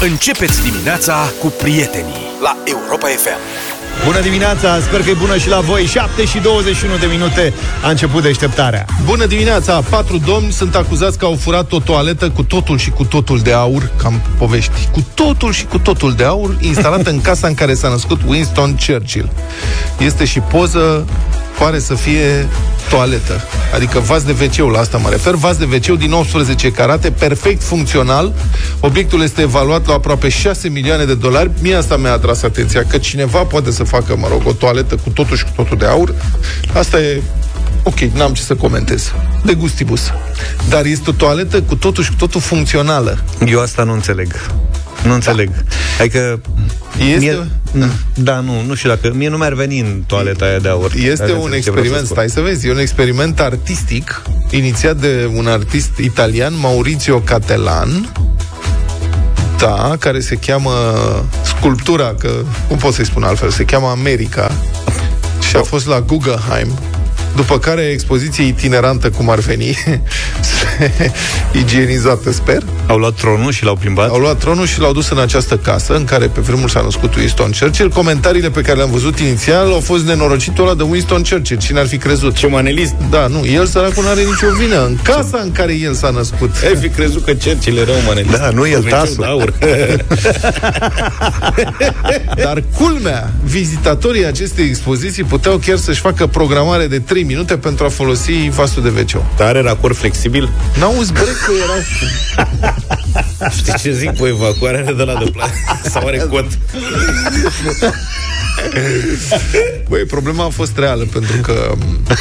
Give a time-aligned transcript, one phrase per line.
[0.00, 3.38] Începeți dimineața cu prietenii la Europa FM.
[4.04, 7.90] Bună dimineața, sper că e bună și la voi 7 și 21 de minute a
[7.90, 9.80] început deșteptarea Bună dimineața!
[9.90, 13.52] Patru domni sunt acuzați că au furat o toaletă cu totul și cu totul de
[13.52, 17.74] aur, cam povești, cu totul și cu totul de aur, instalată în casa în care
[17.74, 19.30] s-a născut Winston Churchill.
[19.98, 21.06] Este și poză,
[21.58, 22.48] pare să fie
[22.88, 23.40] toaletă.
[23.74, 27.62] Adică vas de wc la asta mă refer, vas de wc din 18 carate, perfect
[27.62, 28.32] funcțional.
[28.80, 31.50] Obiectul este evaluat la aproape 6 milioane de dolari.
[31.62, 35.10] Mie asta mi-a atras atenția, că cineva poate să facă, mă rog, o toaletă cu
[35.10, 36.14] totul și cu totul de aur.
[36.72, 37.22] Asta e
[37.88, 39.12] Ok, n-am ce să comentez.
[39.44, 40.10] De gustibus.
[40.68, 43.18] Dar este o toaletă cu totul și cu totul funcțională.
[43.46, 44.32] Eu asta nu înțeleg.
[45.06, 45.50] Nu înțeleg.
[45.50, 45.62] Da.
[46.00, 46.40] Adică...
[46.98, 47.18] Este...
[47.18, 47.46] Mie,
[48.14, 49.12] da, nu, nu știu dacă...
[49.14, 50.92] Mie nu mi-ar veni în toaleta aia de aur.
[50.94, 56.58] Este un experiment, stai să vezi, e un experiment artistic inițiat de un artist italian,
[56.58, 58.12] Maurizio Catelan,
[59.58, 60.70] da, care se cheamă
[61.44, 62.30] sculptura, că
[62.68, 64.52] cum pot să-i spun altfel, se cheamă America
[65.48, 66.68] și a fost la Guggenheim
[67.36, 69.78] după care expoziție itinerantă, cum ar veni,
[71.62, 72.62] igienizată, sper.
[72.86, 74.10] Au luat tronul și l-au plimbat?
[74.10, 77.14] Au luat tronul și l-au dus în această casă, în care pe vremuri s-a născut
[77.14, 77.90] Winston Churchill.
[77.90, 81.60] Comentariile pe care le-am văzut inițial au fost nenorocitul ăla de Winston Churchill.
[81.60, 82.34] Cine ar fi crezut?
[82.34, 82.94] Ce manelist?
[83.10, 84.84] Da, nu, el săracul nu are nicio vină.
[84.86, 86.50] În casa în care el s-a născut.
[86.64, 88.38] Ai fi crezut că Churchill era un manelist.
[88.38, 89.54] Da, nu el, tasul.
[92.44, 97.88] Dar culmea, vizitatorii acestei expoziții puteau chiar să-și facă programare de 3 minute pentru a
[97.88, 100.50] folosi vasul de wc Dar are racord flexibil?
[100.78, 101.74] N-auzi, bre, că era...
[103.58, 106.46] Știi ce zic cu evacuarea de la de pla- Sau are cot?
[109.88, 111.72] Băi, problema a fost reală Pentru că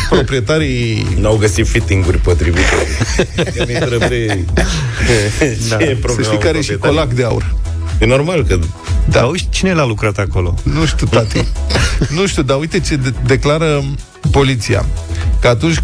[0.09, 2.87] proprietarii N-au găsit fittinguri potrivite
[3.55, 4.39] Că intră pe...
[5.69, 5.77] da.
[5.77, 7.53] Ce Să știi care și colac de aur
[7.99, 8.55] E normal că...
[8.55, 8.65] Da.
[9.19, 10.55] Dar uite, cine l-a lucrat acolo?
[10.63, 11.45] Nu știu, tati.
[12.09, 13.83] nu știu, dar uite ce de- declară
[14.31, 14.85] poliția.
[15.41, 15.77] Că atunci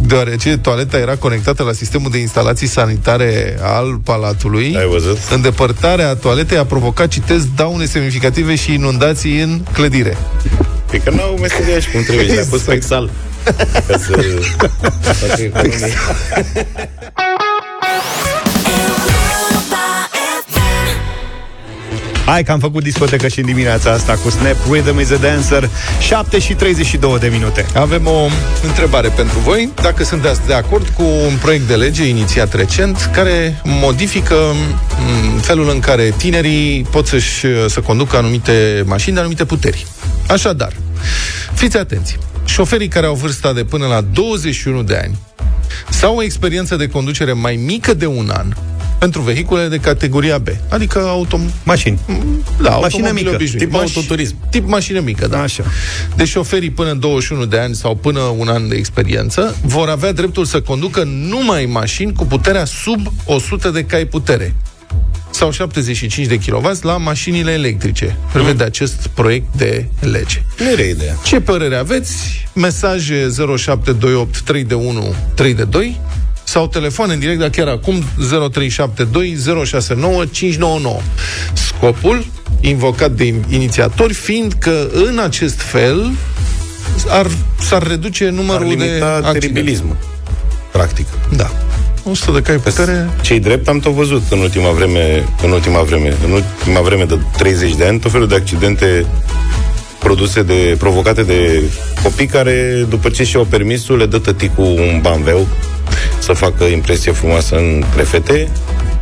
[0.00, 4.76] deoarece toaleta era conectată la sistemul de instalații sanitare al palatului.
[4.76, 5.18] Ai văzut?
[5.30, 10.16] Îndepărtarea toaletei a provocat, citesc, daune semnificative și inundații în clădire.
[10.90, 12.40] Pe că n-au meseriași cum trebuie, exact.
[12.40, 13.10] le-a pus pe Excel.
[13.86, 14.20] Ca să
[22.28, 25.70] Hai că am făcut discotecă și în dimineața asta cu Snap Rhythm is a Dancer.
[26.00, 27.66] 7 și 32 de minute.
[27.74, 28.28] Avem o
[28.62, 29.72] întrebare pentru voi.
[29.82, 34.34] Dacă sunteți de acord cu un proiect de lege inițiat recent Care modifică
[35.34, 39.86] m, felul în care tinerii pot să-și, să conducă anumite mașini de anumite puteri.
[40.26, 40.72] Așadar,
[41.54, 42.18] fiți atenți.
[42.44, 45.18] Șoferii care au vârsta de până la 21 de ani
[45.90, 48.54] sau o experiență de conducere mai mică de un an
[48.98, 51.40] pentru vehicule de categoria B, adică auto...
[51.64, 51.98] Mașini.
[52.62, 53.62] Da, Mașină mică, obișnuit.
[53.62, 54.36] tip autoturism.
[54.50, 55.40] Tip mașină mică, da.
[55.40, 55.64] Așa.
[56.16, 60.12] Deci șoferii până în 21 de ani sau până un an de experiență vor avea
[60.12, 64.54] dreptul să conducă numai mașini cu puterea sub 100 de cai putere
[65.30, 68.16] sau 75 de kW la mașinile electrice.
[68.32, 68.68] Prevede mm.
[68.68, 70.42] acest proiect de lege.
[70.58, 71.14] Nu e ideea.
[71.24, 72.46] Ce părere aveți?
[72.54, 76.00] Mesaje 0728 3 de 1 3 de 2
[76.50, 81.00] sau telefon în direct, dar chiar acum 0372 069 599.
[81.52, 82.26] Scopul
[82.60, 86.10] invocat de inițiatori fiind că în acest fel
[87.08, 87.26] ar,
[87.60, 88.70] s-ar reduce numărul
[89.00, 89.96] ar de teribilism,
[90.72, 91.06] practic.
[91.36, 91.50] Da.
[92.04, 93.10] 100 de cai putere.
[93.20, 97.18] Cei drept am tot văzut în ultima vreme, în ultima vreme, în ultima vreme de
[97.36, 99.06] 30 de ani, tot felul de accidente
[99.98, 101.62] produse de, provocate de
[102.02, 105.46] copii care, după ce și-au permisul, le dă tăticul un banveu
[106.18, 108.48] să facă impresie frumoasă în prefete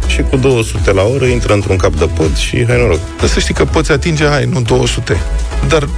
[0.07, 3.01] și cu 200 la oră intră într-un cap de pod și hai noroc.
[3.19, 5.21] Dar să știi că poți atinge, hai, nu 200,
[5.69, 5.89] dar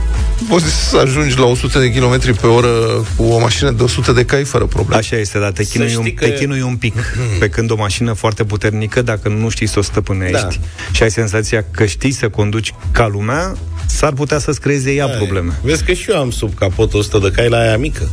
[0.49, 2.69] poți să ajungi la 100 de km pe oră
[3.17, 5.01] cu o mașină de 100 de cai fără probleme.
[5.01, 6.25] Așa este, dar te chinui, un, că...
[6.25, 6.95] te chinui un pic.
[6.95, 7.39] Hmm.
[7.39, 10.49] Pe când o mașină foarte puternică, dacă nu știi să o stăpânești da.
[10.93, 13.55] și ai senzația că știi să conduci ca lumea,
[13.87, 15.59] s-ar putea să-ți creeze ea da, probleme.
[15.63, 18.09] Vezi că și eu am sub capot 100 de cai la aia mică.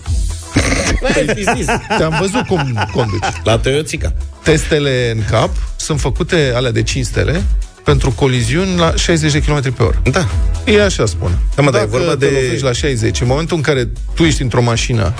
[1.98, 3.24] Te-am văzut cum conduci.
[3.44, 4.14] La Toyotica.
[4.44, 7.44] Testele în cap sunt făcute, alea de 5 stele,
[7.84, 10.02] pentru coliziuni la 60 de km pe oră.
[10.12, 10.28] Da.
[10.66, 11.38] E așa spune.
[11.56, 12.60] Da, mă, Dacă e vorba te de...
[12.62, 15.14] la 60, în momentul în care tu ești într-o mașină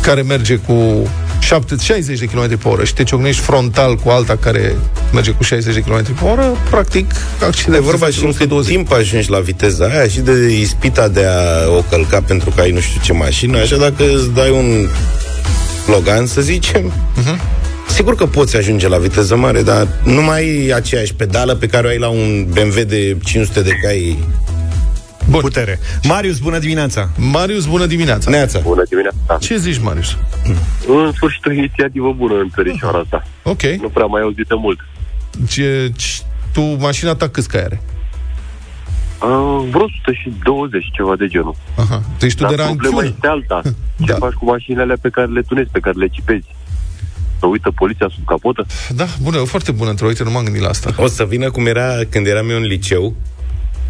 [0.00, 1.08] care merge cu
[1.42, 2.84] 7, 60 de km pe oră.
[2.84, 4.76] Și te ciocnești frontal cu alta care
[5.12, 7.10] merge cu 60 de km pe oră, practic,
[7.46, 7.76] accident.
[7.76, 11.68] E vorba și în cât timp ajungi la viteza aia și de ispita de a
[11.76, 14.88] o călca pentru că ai nu știu ce mașină, așa dacă îți dai un
[15.86, 17.60] Logan, să zicem, uh-huh
[17.92, 21.86] Sigur că poți ajunge la viteză mare, dar nu mai ai aceeași pedală pe care
[21.86, 24.18] o ai la un BMW de 500 de cai
[25.30, 25.40] Bun.
[25.40, 25.78] Putere.
[26.02, 27.10] Marius, bună dimineața!
[27.16, 28.30] Marius, bună dimineața!
[28.30, 28.58] Neața.
[28.58, 29.36] Bună dimineața!
[29.40, 30.16] Ce zici, Marius?
[30.88, 33.26] În sfârșit, o inițiativă bună în țărișoara asta.
[33.42, 33.62] Ok.
[33.62, 34.78] Nu prea mai auzită mult.
[35.48, 36.22] Ce, ce,
[36.52, 37.82] tu, mașina ta câți cai are?
[39.22, 41.54] Uh, vreo 120, ceva de genul.
[41.76, 42.02] Aha.
[42.18, 43.06] Deci tu Dar de problema ranchiună.
[43.14, 43.60] este alta.
[44.06, 44.14] Ce Da.
[44.14, 46.46] faci cu mașinile pe care le tunezi, pe care le cipezi?
[47.38, 48.66] Să uită poliția sub capotă?
[48.94, 50.90] Da, bună, foarte bună într-o, uite, nu m-am gândit la asta.
[50.96, 53.14] O să vină cum era când eram eu în liceu.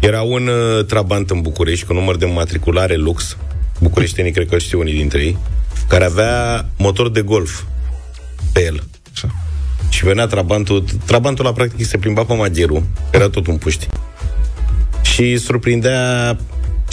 [0.03, 3.37] Era un uh, trabant în București cu număr de matriculare lux.
[3.81, 5.37] Bucureștenii cred că știu unii dintre ei.
[5.87, 7.61] Care avea motor de golf
[8.53, 8.83] pe el.
[9.13, 9.27] Așa.
[9.89, 13.87] Și venea trabantul, trabantul la practic se plimba pe Magheru, era tot un puști.
[15.01, 16.37] Și surprindea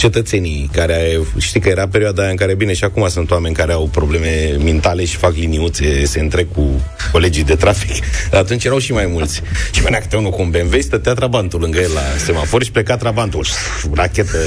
[0.01, 3.71] cetățenii care, știi că era perioada aia în care, bine, și acum sunt oameni care
[3.71, 6.81] au probleme mentale și fac liniuțe, se întrec cu
[7.11, 8.03] colegii de trafic.
[8.31, 9.41] Dar atunci erau și mai mulți.
[9.71, 12.97] Și venea câte unul cu un BMW, stătea trabantul lângă el la semafor și pleca
[12.97, 13.45] trabantul.
[13.93, 14.37] Rachetă.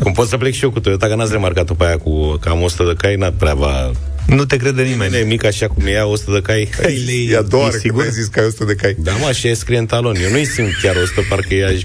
[0.00, 2.48] Cum pot să plec și eu cu Toyota, că n-ați remarcat-o pe aia cu că
[2.48, 3.90] am 100 de cai, n-a prea va...
[4.28, 5.16] Nu te crede nimeni.
[5.16, 6.68] E mic așa cum e ea, 100 de cai.
[7.30, 8.02] E a doua E oară când sigur?
[8.02, 8.94] ai zis că ai 100 de cai.
[8.98, 10.16] Da, mă, așa e scrie în talon.
[10.22, 11.82] Eu nu-i simt chiar 100, parcă i aș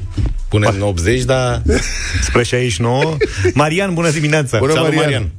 [0.49, 1.61] pune în 80, dar...
[2.21, 3.17] Spre 69.
[3.53, 4.57] Marian, bună dimineața!
[4.57, 5.03] Bună, Salut, Marian.
[5.11, 5.31] Marian.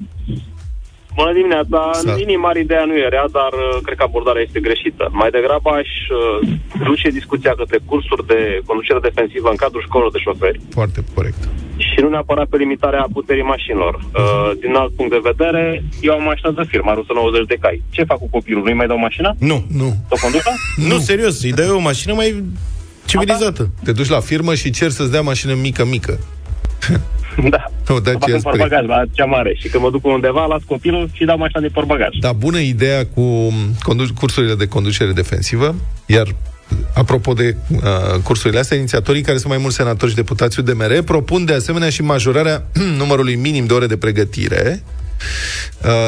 [1.18, 1.78] Bună dimineața!
[1.92, 2.10] Salut.
[2.10, 5.04] În linii mari ideea nu e rea, dar uh, cred că abordarea este greșită.
[5.20, 6.48] Mai degrabă aș uh,
[6.90, 11.40] duce discuția către cursuri de conducere defensivă în cadrul școlilor de șoferi Foarte corect.
[11.76, 13.92] și nu neapărat pe limitarea puterii mașinilor.
[13.94, 15.62] Uh, din alt punct de vedere,
[16.06, 17.82] eu am mașină de firmă, are 190 de cai.
[17.96, 18.62] Ce fac cu copilul?
[18.64, 19.30] Nu-i mai dau mașina?
[19.50, 19.58] Nu.
[19.80, 19.88] Nu.
[20.14, 20.50] O conducă?
[20.90, 22.28] Nu, serios, îi dai o mașină mai
[23.10, 23.62] civilizată.
[23.84, 26.14] Te duci la firmă și cer să-ți dea mașină mică, mică.
[27.54, 27.64] da.
[27.88, 28.56] Nu, de Fac aceea un spre...
[28.56, 31.68] portbagaj la cea mare și când mă duc undeva, las copilul și dau mașina de
[31.68, 32.08] portbagaj.
[32.20, 33.52] Da, bună ideea cu
[33.82, 35.74] condu- cursurile de conducere defensivă,
[36.06, 36.26] iar
[36.94, 37.80] Apropo de uh,
[38.22, 42.02] cursurile astea, inițiatorii care sunt mai mulți senatori și deputați UDMR propun de asemenea și
[42.02, 42.66] majorarea
[43.00, 45.04] numărului minim de ore de pregătire uh,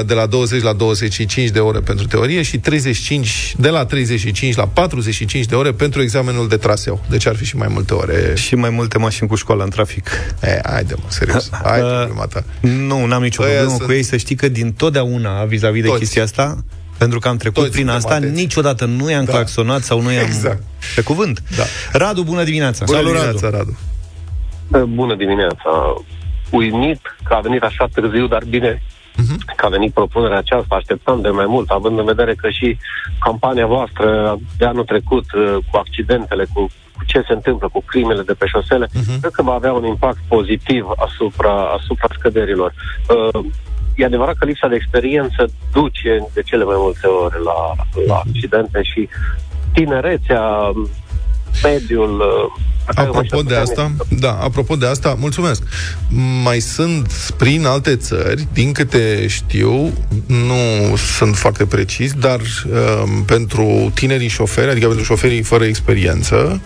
[0.06, 4.67] de la 20 la 25 de ore pentru teorie și 35, de la 35 la
[4.67, 7.05] 45 de ore pentru examenul de traseu.
[7.08, 8.32] Deci ar fi și mai multe ore.
[8.37, 10.11] Și mai multe mașini cu școală în trafic.
[10.43, 11.50] E, haide mă, serios.
[11.64, 12.44] Hai Uh, problema ta.
[12.61, 14.02] Nu, n-am nicio Ăia problemă sunt- cu ei.
[14.02, 15.99] Să știi că din totdeauna, vis-a-vis de Toți.
[15.99, 16.64] chestia asta,
[16.99, 18.40] pentru că am trecut Toți prin suntem asta, atenți.
[18.40, 19.32] niciodată nu i-am Da.
[19.32, 20.25] claxonat sau nu i-am...
[20.25, 20.62] Exact.
[20.94, 21.43] Pe cuvânt.
[21.56, 21.64] Da.
[21.93, 22.84] Radu, bună dimineața!
[22.84, 23.78] Bună Salut, dimineața, Radu.
[24.94, 25.70] Bună dimineața!
[26.50, 28.82] Uimit că a venit așa târziu, dar bine
[29.57, 32.79] că a venit propunerea aceasta, așteptam de mai mult, având în vedere că și
[33.21, 36.61] campania voastră de anul trecut uh, cu accidentele, cu,
[36.97, 38.89] cu ce se întâmplă cu crimele de pe șosele,
[39.21, 42.73] cred că va avea un impact pozitiv asupra, asupra scăderilor.
[43.35, 43.45] Uh,
[43.97, 48.83] e adevărat că lipsa de experiență duce de cele mai multe ori la, la accidente
[48.83, 49.09] și
[49.73, 50.73] tinerețea,
[51.62, 52.20] mediul...
[52.20, 55.62] uh, pe care Apropo ăștia de puternici- asta, da, apropo de asta, mulțumesc.
[56.43, 59.93] Mai sunt prin alte țări, din câte știu,
[60.26, 66.61] nu sunt foarte precis, dar um, pentru tinerii șoferi, adică pentru șoferii fără experiență,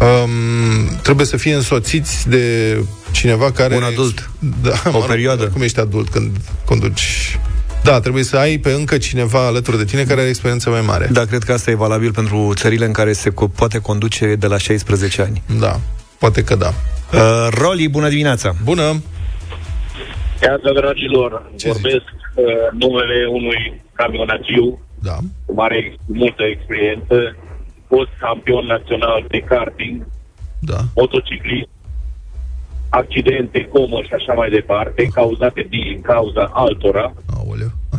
[0.00, 2.76] um, trebuie să fie însoțiți de
[3.10, 3.76] cineva care...
[3.76, 4.30] Un adult.
[4.62, 5.44] Da, O mă rog, perioadă.
[5.44, 6.30] Cum ești adult când
[6.64, 7.38] conduci...
[7.84, 11.08] Da, trebuie să ai pe încă cineva alături de tine care are experiență mai mare.
[11.12, 14.46] Da, cred că asta e valabil pentru țările în care se co- poate conduce de
[14.46, 15.42] la 16 ani.
[15.60, 15.80] Da,
[16.18, 16.68] poate că da.
[17.12, 18.52] Uh, Roli, bună dimineața!
[18.64, 19.02] Bună!
[20.42, 22.44] Iată, dragilor, Ce vorbesc uh,
[22.78, 25.16] numele unui camionatiu Da.
[25.46, 27.36] cu mare, cu multă experiență,
[27.88, 30.06] fost campion național de karting,
[30.58, 30.78] Da.
[30.94, 31.68] motociclist,
[32.88, 37.12] accidente, comă și așa mai departe, cauzate din cauza altora.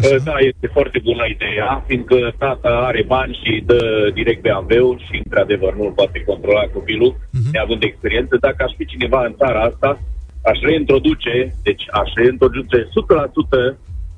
[0.03, 0.15] Aoleu.
[0.17, 0.31] Uh, Așa.
[0.31, 3.79] Da, este foarte bună ideea, fiindcă tata are bani și dă
[4.13, 7.49] direct BMW-ul și, într-adevăr, nu poate controla copilul, Mhm.
[7.53, 8.37] neavând experiență.
[8.39, 9.99] Dacă aș fi cineva în țara asta,
[10.43, 13.77] aș reintroduce, deci aș reintroduce 100%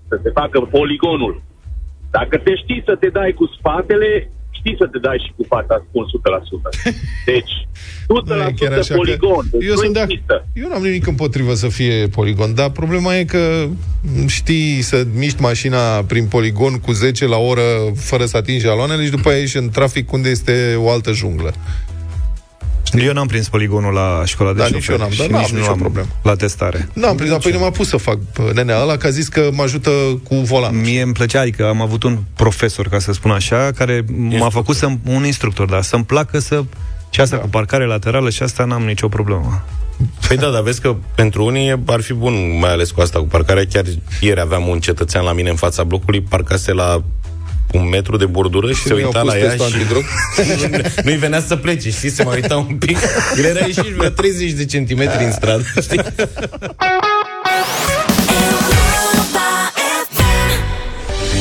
[0.09, 1.41] să se facă poligonul.
[2.11, 4.29] Dacă te știi să te dai cu spatele,
[4.65, 6.09] știi să te dai și cu fața, spun 100%.
[7.25, 7.53] Deci,
[8.23, 9.45] 100% Nu e chiar așa poligon.
[9.51, 10.47] Că Deci eu, nu sunt de există.
[10.53, 13.67] eu n-am nimic împotrivă să fie poligon, dar problema e că
[14.27, 17.61] știi să miști mașina prin poligon cu 10 la oră
[17.95, 21.53] fără să atingi aloanele și după aia ești în trafic unde este o altă junglă.
[22.93, 25.41] Eu n-am prins poligonul la școala de Da, șofer nici eu n-am, și dar n-am
[25.41, 26.07] nici nu nicio am problemă.
[26.23, 26.89] la testare.
[26.93, 29.49] N-am prins, apoi nu m-a pus să fac pă, nenea ăla, că a zis că
[29.53, 29.89] mă ajută
[30.23, 30.79] cu volan.
[30.81, 34.75] Mie îmi plăcea, adică am avut un profesor, ca să spun așa, care m-a făcut
[34.75, 36.63] să un instructor, da, să-mi placă să
[37.09, 37.41] și asta da.
[37.41, 39.63] cu parcare laterală și asta n-am nicio problemă.
[40.27, 43.25] Păi da, dar vezi că pentru unii ar fi bun, mai ales cu asta, cu
[43.25, 43.63] parcarea.
[43.71, 43.83] Chiar
[44.21, 47.03] ieri aveam un cetățean la mine în fața blocului, parcase la
[47.71, 49.75] un metru de bordură și, Și se nu i-au uita pus la ea testul și
[49.75, 50.03] antidrog?
[51.05, 52.97] nu-i venea să plece, știi, se mai uita un pic.
[53.37, 56.01] El era ieșit vreo 30 de centimetri în stradă, știi?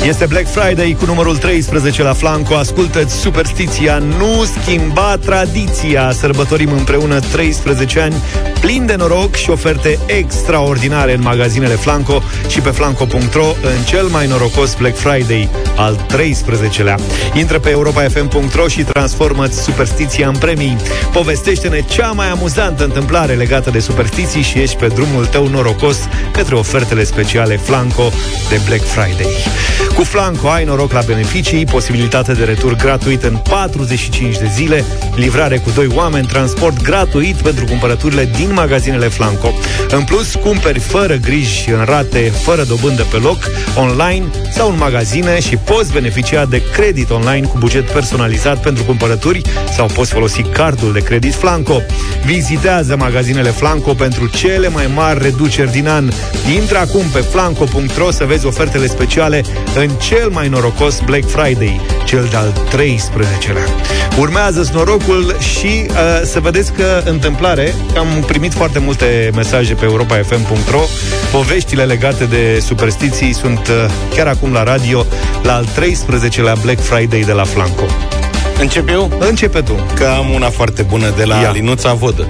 [0.09, 2.55] Este Black Friday cu numărul 13 la Flanco.
[2.55, 6.13] Ascultă-ți superstiția, nu schimba tradiția.
[6.13, 8.15] Sărbătorim împreună 13 ani
[8.61, 14.27] plin de noroc și oferte extraordinare în magazinele Flanco și pe flanco.ro în cel mai
[14.27, 16.99] norocos Black Friday al 13-lea.
[17.35, 20.77] Intră pe europafm.ro și transformă-ți superstiția în premii.
[21.13, 25.99] Povestește-ne cea mai amuzantă întâmplare legată de superstiții și ești pe drumul tău norocos
[26.33, 28.11] către ofertele speciale Flanco
[28.49, 29.33] de Black Friday.
[29.97, 34.85] Cu Flanco ai noroc la beneficii, posibilitate de retur gratuit în 45 de zile,
[35.17, 39.53] livrare cu doi oameni, transport gratuit pentru cumpărăturile din magazinele Flanco.
[39.91, 45.41] În plus, cumperi fără griji în rate, fără dobândă pe loc, online sau în magazine
[45.41, 49.43] și poți beneficia de credit online cu buget personalizat pentru cumpărături
[49.77, 51.83] sau poți folosi cardul de credit Flanco.
[52.25, 56.11] Vizitează magazinele Flanco pentru cele mai mari reduceri din an.
[56.55, 62.29] Intră acum pe flanco.ro să vezi ofertele speciale în cel mai norocos Black Friday, cel
[62.31, 63.69] de-al 13-lea.
[64.19, 69.85] Urmează norocul și uh, să vedeți că întâmplare, că am primit foarte multe mesaje pe
[69.85, 70.81] europafm.ro,
[71.33, 75.07] poveștile legate de superstiții sunt uh, chiar acum la radio,
[75.43, 77.85] la al 13-lea Black Friday de la Flanco.
[78.61, 79.11] Încep eu?
[79.19, 79.87] Începe tu.
[79.95, 81.51] Că am una foarte bună de la Ia.
[81.51, 82.29] Linuța Vodă.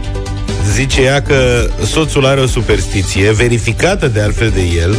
[0.73, 4.97] Zice ea că soțul are o superstiție, verificată de altfel de el,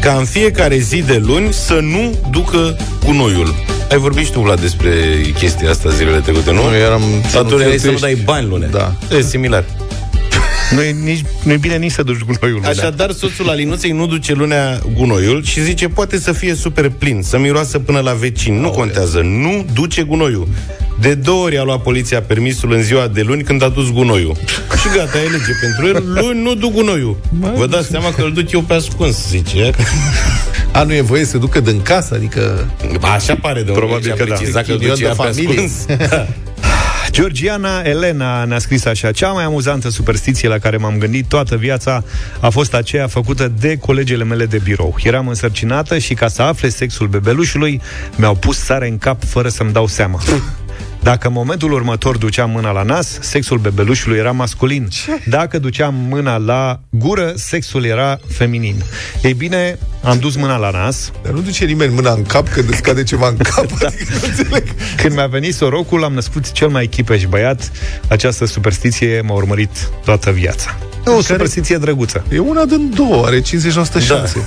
[0.00, 3.54] ca în fiecare zi de luni să nu ducă gunoiul.
[3.90, 4.90] Ai vorbit și tu, Vlad, despre
[5.38, 6.68] chestia asta zilele trecute, nu?
[6.68, 8.00] Nu, eram Sau tu erai să nu cheltuiești.
[8.00, 8.68] dai bani lune.
[8.70, 8.92] Da.
[9.16, 9.64] E similar.
[10.70, 12.54] Nu e, nici, nu e bine nici să duci gunoiul.
[12.54, 12.70] lunea.
[12.70, 17.38] Așadar, soțul Alinuței nu duce lunea gunoiul și zice poate să fie super plin, să
[17.38, 18.60] miroasă până la vecini.
[18.60, 20.48] Nu contează, nu duce gunoiul.
[21.00, 24.36] De două ori a luat poliția permisul în ziua de luni când a dus gunoiul.
[24.80, 26.22] Și gata, e lege pentru el.
[26.22, 27.16] Luni nu duc gunoiul.
[27.54, 29.70] Vă dați seama că îl duc eu pe ascuns, zice ea.
[30.72, 32.70] A, nu e voie să ducă din casă, adică...
[33.00, 34.34] Așa pare de Probabil că da.
[34.34, 35.68] precizat că îl Ghinion duce de ea pe familie.
[37.16, 37.36] ascuns.
[37.36, 42.04] Georgiana Elena ne-a scris așa Cea mai amuzantă superstiție la care m-am gândit toată viața
[42.40, 44.96] a fost aceea făcută de colegele mele de birou.
[45.02, 47.80] Eram însărcinată și ca să afle sexul bebelușului,
[48.16, 50.20] mi-au pus sare în cap fără să-mi dau seama.
[51.06, 54.88] Dacă în momentul următor duceam mâna la nas, sexul bebelușului era masculin.
[55.26, 58.82] Dacă duceam mâna la gură, sexul era feminin.
[59.22, 62.68] Ei bine, am dus mâna la nas, Dar nu duce nimeni mâna în cap când
[62.68, 63.64] îți cade ceva în cap.
[63.86, 64.64] Adică nu înțeleg.
[64.96, 67.70] Când mi-a venit sorocul, am născut cel mai chipeș băiat.
[68.08, 70.78] Această superstiție m-a urmărit toată viața.
[71.06, 72.24] E o superstiție drăguță.
[72.32, 73.44] E una din două, are 50%
[74.00, 74.44] șanse.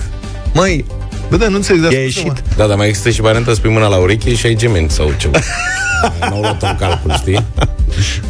[0.54, 0.86] Măi,
[1.30, 1.82] Bă, da, nu înțeleg.
[1.82, 2.34] dar i-a spune-mă.
[2.36, 2.56] ieșit.
[2.56, 5.14] Da, dar mai există și varianta să pui mâna la ureche și ai gemeni sau
[5.18, 5.40] ceva.
[6.20, 7.46] N-au luat în calcul, știi?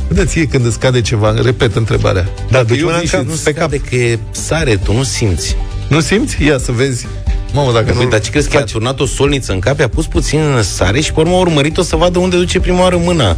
[0.07, 2.29] Bă, da, ție când îți cade ceva, repet întrebarea.
[2.49, 3.69] Da, duci eu mâna în vin cap, și nu pe cap.
[3.69, 5.55] De că e sare, tu nu simți.
[5.87, 6.43] Nu simți?
[6.43, 7.07] Ia să vezi.
[7.53, 8.09] Mamă, dacă Păi, nu...
[8.09, 10.99] dar ce crezi că a turnat o solniță în cap, a pus puțin în sare
[10.99, 13.37] și pe urmă a urmărit-o să vadă unde duce prima oară mâna.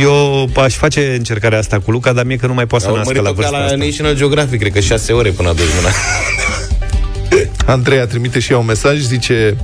[0.00, 2.96] Eu aș face încercarea asta cu Luca, dar mie că nu mai poate A să
[2.96, 3.84] nască la urmărit-o ca vârsta la asta.
[3.84, 5.88] National Geographic, cred că șase ore până a dus mâna.
[7.70, 9.56] Andreea trimite și ea un mesaj, zice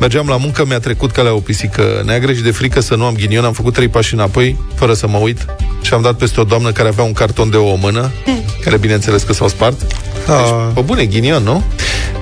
[0.00, 3.14] Mergeam la muncă, mi-a trecut calea o pisică neagră și de frică să nu am
[3.14, 5.44] ghinion, am făcut trei pași înapoi, fără să mă uit
[5.82, 8.10] și am dat peste o doamnă care avea un carton de o mână,
[8.64, 9.80] care bineînțeles că s-au spart.
[9.80, 11.62] Deci, pe bune, ghinion, nu?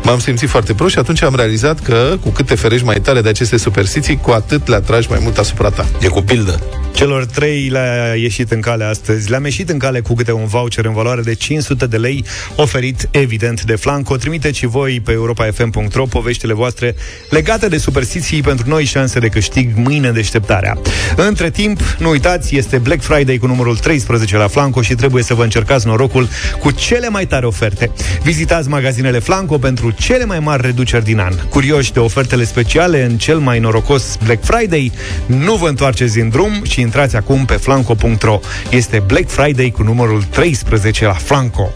[0.03, 3.21] M-am simțit foarte prost și atunci am realizat că cu cât te ferești mai tare
[3.21, 5.87] de aceste superstiții, cu atât le atragi mai mult asupra ta.
[6.01, 6.61] E cu pildă.
[6.97, 9.31] Celor trei le-a ieșit în cale astăzi.
[9.31, 12.25] Le-am ieșit în cale cu câte un voucher în valoare de 500 de lei,
[12.55, 14.17] oferit evident de Flanco.
[14.17, 16.95] Trimiteți și voi pe europafm.ro poveștile voastre
[17.31, 20.79] legate de superstiții pentru noi șanse de câștig mâine în deșteptarea.
[21.17, 25.35] Între timp, nu uitați, este Black Friday cu numărul 13 la Flanco și trebuie să
[25.35, 26.29] vă încercați norocul
[26.61, 27.91] cu cele mai tare oferte.
[28.23, 31.33] Vizitați magazinele Flanco pentru cele mai mari reduceri din an.
[31.49, 34.93] Curioși de ofertele speciale în cel mai norocos Black Friday,
[35.27, 38.41] nu vă întoarceți din drum și intrați acum pe flanco.ro.
[38.71, 41.73] Este Black Friday cu numărul 13 la Flanco.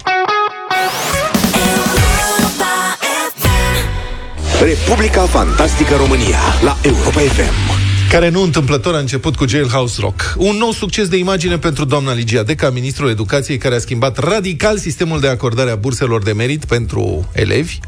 [4.63, 7.79] Republica Fantastică România la Europa FM.
[8.11, 10.35] care nu întâmplător a început cu Jailhouse Rock.
[10.37, 14.79] Un nou succes de imagine pentru doamna Ligia Deca, ministrul educației, care a schimbat radical
[14.79, 17.79] sistemul de acordare a burselor de merit pentru elevi.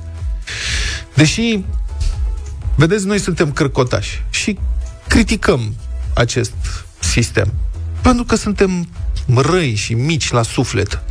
[1.15, 1.59] Deși,
[2.75, 4.59] vedeți, noi suntem cârcotași și
[5.09, 5.75] criticăm
[6.15, 6.53] acest
[7.13, 7.53] sistem.
[8.03, 8.89] Pentru că suntem
[9.35, 11.03] răi și mici la suflet.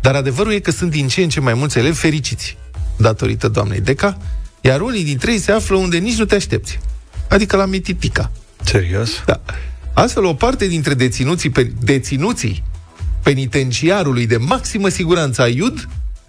[0.00, 2.56] Dar adevărul e că sunt din ce în ce mai mulți elevi fericiți
[2.96, 4.18] datorită doamnei Deca,
[4.60, 6.78] iar unii dintre ei se află unde nici nu te aștepți.
[7.28, 8.30] adică la mititica.
[8.64, 9.10] Serios?
[9.26, 9.40] Da.
[9.92, 12.62] Astfel, o parte dintre deținuții, pe, deținuții
[13.22, 15.88] penitenciarului de maximă siguranță a IUD,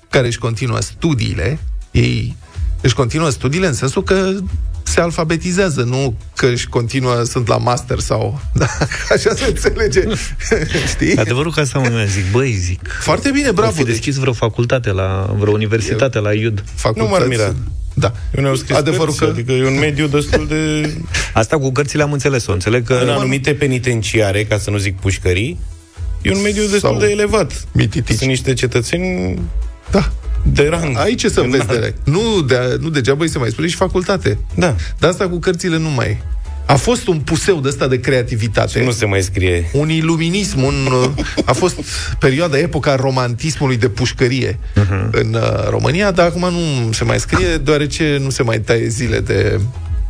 [0.10, 1.60] care își continuă studiile,
[1.92, 2.36] ei
[2.82, 4.32] își continuă studiile în sensul că
[4.88, 8.42] se alfabetizează, nu că își continuă, sunt la master sau...
[8.54, 8.68] Da,
[9.14, 10.04] așa se înțelege.
[10.94, 11.16] Știi?
[11.18, 12.88] Adevărul că asta mă zic, băi, zic.
[13.02, 13.72] Foarte bine, bravo.
[13.72, 16.64] Fi deschis vreo facultate la vreo universitate la IUD.
[16.96, 17.56] Nu m-ar mira.
[17.94, 18.14] Da.
[18.38, 19.26] Eu ne-au scris Adevărul cărți, că...
[19.26, 20.94] Adică e un mediu destul de...
[21.34, 22.52] Asta cu cărțile am înțeles-o.
[22.52, 23.00] Înțeleg că...
[23.02, 25.60] În anumite penitenciare, ca să nu zic pușcării,
[26.22, 27.68] e un mediu destul Sau de elevat.
[27.72, 28.18] mititici.
[28.18, 29.40] Sunt niște cetățeni
[29.92, 30.12] Da.
[30.52, 30.98] De rang.
[30.98, 31.64] Aici ce să înalt.
[31.66, 34.38] vezi de Nu, de, nu degeaba îi se mai spune și facultate.
[34.56, 34.76] Da.
[35.00, 36.18] Dar asta cu cărțile nu mai e.
[36.68, 38.84] A fost un puseu de ăsta de creativitate.
[38.84, 39.70] Nu se mai scrie.
[39.74, 40.74] un iluminism, un,
[41.46, 41.76] a fost
[42.20, 45.10] perioada, epoca romantismului de pușcărie uh-huh.
[45.12, 49.20] în uh, România, dar acum nu se mai scrie, deoarece nu se mai taie zile
[49.20, 49.60] de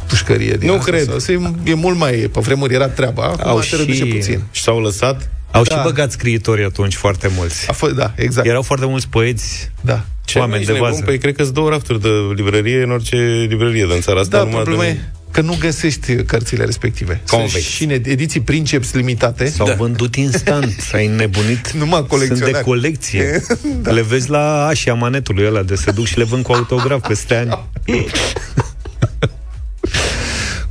[0.07, 0.53] pușcărie.
[0.53, 0.91] Din Nu asta.
[0.91, 1.05] cred.
[1.05, 4.41] Sau Se, e mult mai, pe vremuri era treaba, acum Au se reduce și- puțin.
[4.51, 5.29] Și s-au lăsat.
[5.51, 5.75] Au Da.
[5.75, 7.69] și băgat scriitori atunci foarte mulți.
[7.69, 8.47] A fost, da, exact.
[8.47, 10.05] Erau foarte mulți poeți, Da.
[10.25, 10.89] Ce oameni ești de nebun?
[10.89, 11.03] bază.
[11.03, 14.37] Păi cred că sunt două rafturi de librărie în orice librărie din țara asta.
[14.37, 14.89] Da, numai problema de...
[14.89, 14.97] e
[15.35, 17.21] că nu găsești cărțile respective.
[17.25, 17.65] Sunt Convex.
[17.65, 19.45] și în ediții princeps limitate.
[19.45, 19.73] S-au da.
[19.73, 21.71] vândut instant, s-ai nebunit.
[21.79, 22.51] Numai Sunt colecționari.
[22.51, 23.41] de colecție.
[23.83, 23.91] da.
[23.91, 27.35] Le vezi la Asia manetului ăla de se duc și le vând cu autograf peste
[27.35, 27.59] ani.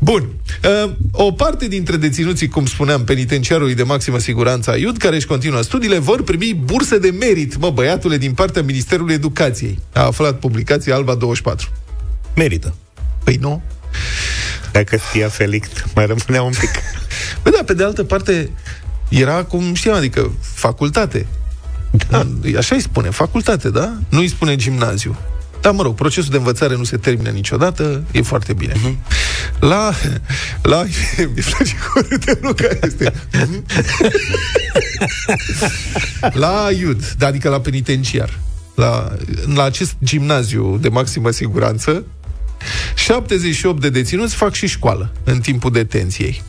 [0.04, 0.28] Bun.
[0.64, 5.26] Uh, o parte dintre deținuții, cum spuneam, penitenciarului de maximă siguranță a IUD, care își
[5.26, 9.78] continuă studiile, vor primi burse de merit, mă, băiatule, din partea Ministerului Educației.
[9.92, 11.68] A aflat publicația Alba 24.
[12.34, 12.74] Merită.
[13.24, 13.62] Păi nu?
[14.72, 16.70] Dacă fia felict, mai rămânea un pic.
[17.42, 18.50] Păi da, pe de altă parte,
[19.08, 21.26] era cum știam, adică facultate.
[22.08, 22.26] Da.
[22.56, 23.92] Așa îi spune, facultate, da?
[24.08, 25.16] Nu îi spune gimnaziu.
[25.64, 28.72] Dar, mă rog, procesul de învățare nu se termină niciodată, e foarte bine.
[28.72, 28.94] Uh-huh.
[29.60, 29.92] La...
[30.62, 30.82] La...
[31.34, 33.12] Mi place cum de nu care este.
[36.44, 38.38] la IUD, da, adică la penitenciar.
[38.74, 39.12] La,
[39.54, 42.04] la acest gimnaziu de maximă siguranță,
[42.94, 46.42] 78 de deținuți fac și școală în timpul detenției.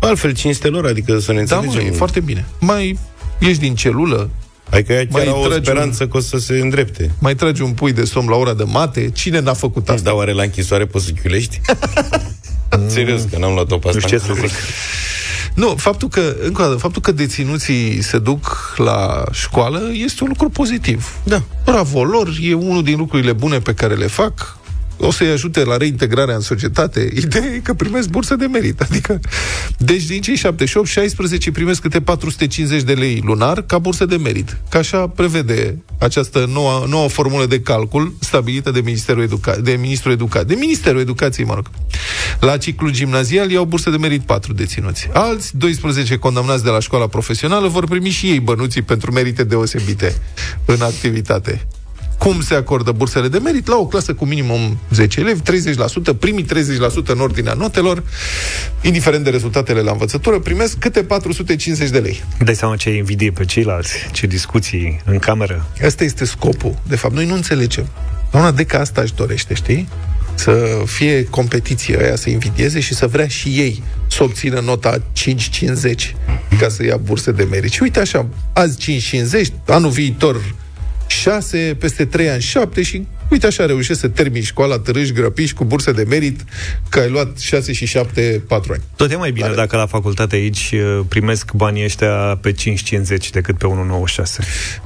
[0.00, 1.86] Altfel, cinstelor, adică să ne Da, înțelegem.
[1.86, 2.44] mă, e foarte bine.
[2.60, 2.98] Mai
[3.38, 4.30] ieși din celulă,
[4.72, 7.10] Adică ea chiar Mai au o tragi speranță că o să se îndrepte.
[7.18, 9.10] mai tragi un pui de somn la ora de mate.
[9.10, 10.02] Cine n-a făcut asta?
[10.02, 11.60] Dar oare la închisoare poți să chiulești?
[12.86, 14.00] Serios, că n-am luat-o pe asta.
[14.00, 14.50] Nu știu ce să zic.
[15.54, 20.28] Nu, faptul că, încă o dată, faptul că deținuții se duc la școală este un
[20.28, 21.14] lucru pozitiv.
[21.24, 21.42] Da.
[21.64, 24.56] Bravo lor, e unul din lucrurile bune pe care le fac.
[25.04, 27.12] O să-i ajute la reintegrarea în societate.
[27.16, 28.80] Ideea e că primesc bursă de merit.
[28.80, 29.20] Adică,
[29.78, 34.56] deci din cei 78, 16 primesc câte 450 de lei lunar ca bursă de merit.
[34.68, 40.12] Ca așa prevede această nouă, nouă formulă de calcul stabilită de Ministerul Educa- de Ministrul
[40.12, 41.70] Educației, de Ministerul Educației, mă rog.
[42.40, 45.08] La ciclu gimnazial iau bursă de merit 4 deținuți.
[45.12, 50.14] Alți 12 condamnați de la școala profesională vor primi și ei bănuții pentru merite deosebite
[50.64, 51.66] în activitate.
[52.22, 53.66] Cum se acordă bursele de merit?
[53.66, 56.48] La o clasă cu minimum 10 elevi, 30%, primii 30%
[57.04, 58.02] în ordinea notelor,
[58.82, 62.24] indiferent de rezultatele la învățătură, primesc câte 450 de lei.
[62.44, 65.66] Dai seama ce invidie pe ceilalți, ce discuții în cameră.
[65.84, 66.78] Asta este scopul.
[66.88, 67.86] De fapt, noi nu înțelegem.
[68.30, 69.88] Doamna Deca asta își dorește, știi?
[70.34, 75.02] Să fie competiție aia, să invidieze și să vrea și ei să obțină nota 5-50
[76.58, 77.72] ca să ia burse de merit.
[77.72, 79.00] Și uite așa, azi
[79.40, 80.40] 5-50, anul viitor
[81.12, 85.64] 6, peste 3 ani 7 și uite așa reușești să termini școala, târâși, grăpiși cu
[85.64, 86.44] burse de merit,
[86.88, 88.82] că ai luat 6 și 7, 4 ani.
[88.96, 89.56] Tot e mai bine Tare.
[89.56, 94.22] dacă la facultate aici uh, primesc banii ăștia pe 5,50 decât pe 1,96.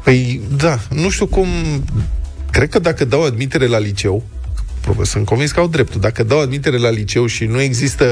[0.05, 1.49] Păi, da, nu știu cum...
[2.51, 4.25] Cred că dacă dau admitere la liceu,
[4.87, 8.07] probabil sunt convins că au dreptul, dacă dau admitere la liceu și nu există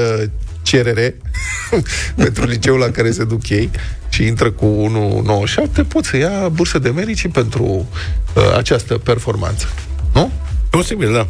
[0.61, 1.15] cerere
[2.23, 3.69] pentru liceul la care se duc ei
[4.09, 4.91] și intră cu
[5.83, 7.63] 1,97, pot să ia bursă de merit și pentru
[8.33, 9.67] uh, această performanță.
[10.13, 10.31] Nu?
[10.69, 11.27] Posibil, da.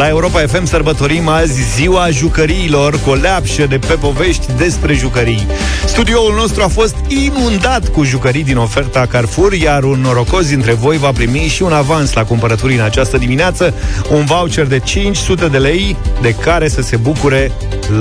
[0.00, 5.46] La Europa FM sărbătorim azi ziua jucăriilor, cu o leapșă de pe povești despre jucării.
[5.86, 10.98] Studioul nostru a fost inundat cu jucării din oferta Carrefour, iar un norocos dintre voi
[10.98, 13.74] va primi și un avans la cumpărături în această dimineață,
[14.10, 17.52] un voucher de 500 de lei de care să se bucure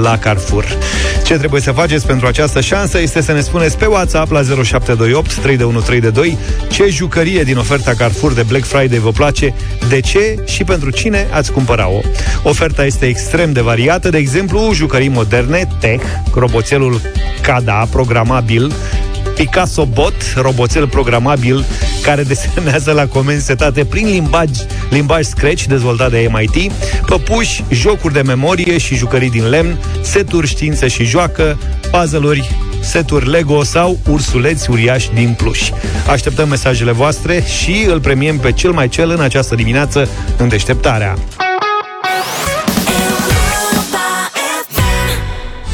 [0.02, 0.78] la Carrefour.
[1.25, 5.34] Ce trebuie să faceți pentru această șansă este să ne spuneți pe WhatsApp la 0728
[5.34, 6.38] 3132
[6.71, 9.54] ce jucărie din oferta Carrefour de Black Friday vă place,
[9.89, 11.99] de ce și pentru cine ați cumpăra-o.
[12.43, 17.02] Oferta este extrem de variată, de exemplu, jucării moderne, tech, roboțelul
[17.41, 18.73] CADA, programabil,
[19.39, 21.65] Picasso Bot, roboțel programabil
[22.02, 24.49] care desenează la comenzi setate prin limbaj,
[24.89, 26.71] limbaj Scratch dezvoltat de MIT,
[27.06, 31.58] păpuși, jocuri de memorie și jucării din lemn, seturi știință și joacă,
[31.91, 35.69] puzzle-uri, seturi Lego sau ursuleți uriași din pluș.
[36.08, 41.15] Așteptăm mesajele voastre și îl premiem pe cel mai cel în această dimineață în deșteptarea.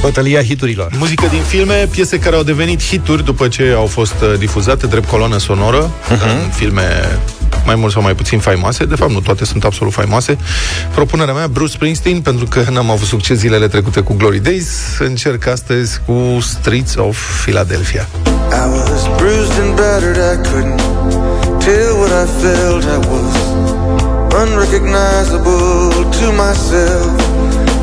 [0.05, 0.91] Bătălia hiturilor.
[0.97, 5.07] Muzică din filme, piese care au devenit hituri după ce au fost uh, difuzate drept
[5.07, 6.43] coloană sonoră uh-huh.
[6.43, 6.83] în filme
[7.65, 8.85] mai mult sau mai puțin faimoase.
[8.85, 10.37] De fapt, nu toate sunt absolut faimoase.
[10.93, 14.67] Propunerea mea, Bruce Springsteen, pentru că n-am avut succes zilele trecute cu Glory Days,
[14.99, 18.07] încerc astăzi cu Streets of Philadelphia.
[18.51, 20.81] I was bruised and battered, I couldn't
[21.59, 23.33] tell what I felt, I was
[24.43, 27.19] unrecognizable to myself.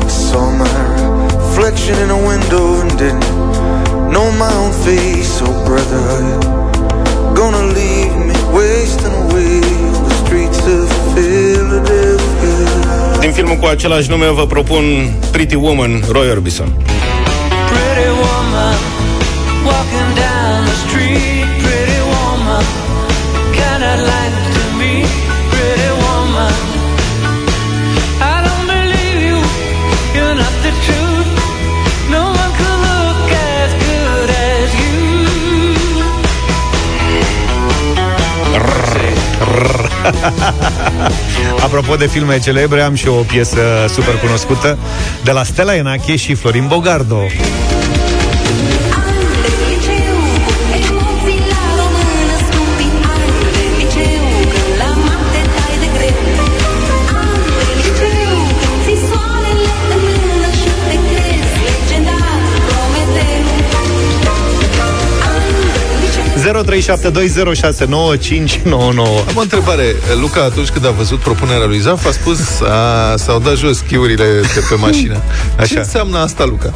[0.05, 0.92] I saw my
[1.63, 3.23] reflection in a window and didn't
[4.11, 5.39] know my own face.
[5.41, 6.03] Oh, brother,
[7.39, 9.61] gonna leave me wasting away
[9.95, 12.59] on the streets of Philadelphia.
[13.19, 14.83] Din filmul cu același nume vă propun
[15.31, 16.69] Pretty Woman, Roy Orbison.
[17.71, 18.77] Pretty woman,
[19.65, 21.42] walking down the street,
[41.63, 44.77] Apropo de filme celebre, am și o piesă super cunoscută
[45.23, 47.19] de la Stella Enache și Florin Bogardo.
[69.27, 69.83] Am o întrebare.
[70.21, 74.25] Luca, atunci când a văzut propunerea lui Zaf, a spus a, s-au dat jos schiurile
[74.53, 75.17] de pe mașină.
[75.59, 75.73] Așa.
[75.73, 76.73] Ce înseamnă asta, Luca?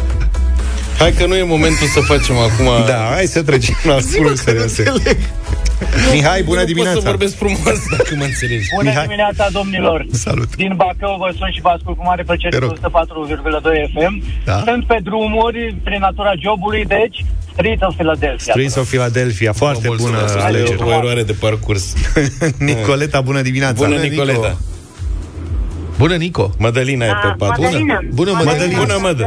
[0.97, 2.85] Hai că nu e momentul să facem acum...
[2.85, 4.93] Da, hai să trecem la aspult serioase.
[6.13, 6.93] Mihai, bună dimineața!
[6.93, 8.67] Pot să vorbesc frumos, dacă mă înțelegi.
[8.75, 9.03] Bună Mihai.
[9.03, 10.05] dimineața, domnilor!
[10.11, 10.55] Salut!
[10.55, 12.67] Din Bacău vă sun și vă ascult cu mare plăcere 104,2
[13.93, 14.23] FM.
[14.45, 14.63] Da?
[14.65, 17.25] Sunt pe drumuri, prin natura jobului, deci
[17.57, 18.53] Streets of Philadelphia.
[18.53, 20.83] Streets of Philadelphia, foarte bună alegere.
[20.83, 21.93] O eroare de parcurs.
[22.69, 23.85] Nicoleta, bună dimineața!
[23.87, 24.37] Bună, Nicoleta!
[24.37, 24.57] Nico.
[25.97, 26.51] Bună, Nico!
[26.57, 27.55] Mădălina e pe pat.
[27.55, 28.79] Bună, bună, Mădălina!
[28.79, 29.25] Bună, Mădă!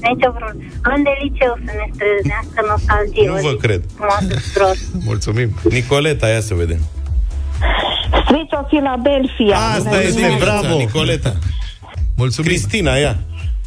[0.00, 0.54] Nicio vrut.
[0.82, 3.28] În de liceu să ne strezească nostalgie.
[3.28, 3.82] Nu vă cred.
[5.10, 5.54] Mulțumim.
[5.70, 6.78] Nicoleta, ia să vedem.
[8.24, 9.56] Streets of Philadelphia.
[9.76, 10.76] Asta este, bravo!
[10.76, 11.36] Nicoleta.
[12.16, 12.50] Mulțumim.
[12.50, 13.16] Cristina, ia.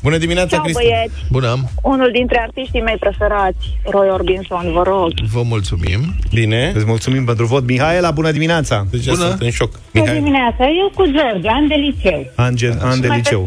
[0.01, 0.89] Bună dimineața, Ciao, Cristina.
[0.95, 1.13] băieți.
[1.29, 1.63] Bună.
[1.81, 3.57] Unul dintre artiștii mei preferați,
[3.91, 5.11] Roy Orbison, vă rog.
[5.33, 6.15] Vă mulțumim.
[6.33, 6.71] Bine.
[6.75, 7.65] Îți mulțumim pentru vot.
[7.67, 8.85] Mihaela, bună dimineața.
[8.91, 9.27] Deci bună.
[9.27, 9.71] sunt în șoc.
[9.71, 10.15] Bună Mihai.
[10.17, 10.63] dimineața.
[10.81, 12.31] Eu cu George, an de liceu.
[12.35, 13.45] Angel, an de liceu.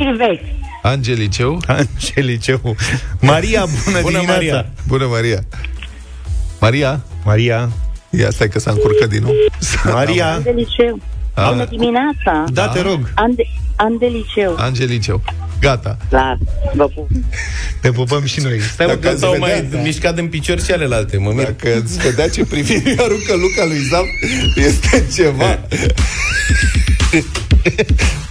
[0.82, 1.60] Angeliceu.
[1.66, 2.76] Angeliceu.
[3.20, 4.32] Maria, bună, bună dimineața.
[4.34, 4.66] Maria.
[4.88, 5.40] Bună, Maria.
[6.60, 7.00] Maria.
[7.24, 7.68] Maria.
[8.10, 9.32] Ia stai că s-a încurcat din nou.
[9.92, 10.32] Maria.
[10.32, 10.98] An de liceu.
[11.48, 12.44] Bună dimineața.
[12.52, 13.10] Da, te rog.
[13.14, 13.42] An de,
[13.82, 14.54] an de liceu.
[14.58, 15.22] Angeliceu.
[15.60, 15.96] Gata.
[16.08, 16.38] Clar,
[16.74, 17.08] vă pup.
[17.80, 18.60] Te pupăm și noi.
[18.60, 19.78] Stai Dacă că s-au mai da.
[19.78, 21.44] mișcat în picior și alelalte, mă mir.
[21.44, 24.04] Dacă îți vedea ce privire aruncă Luca lui Zam,
[24.54, 25.58] este ceva.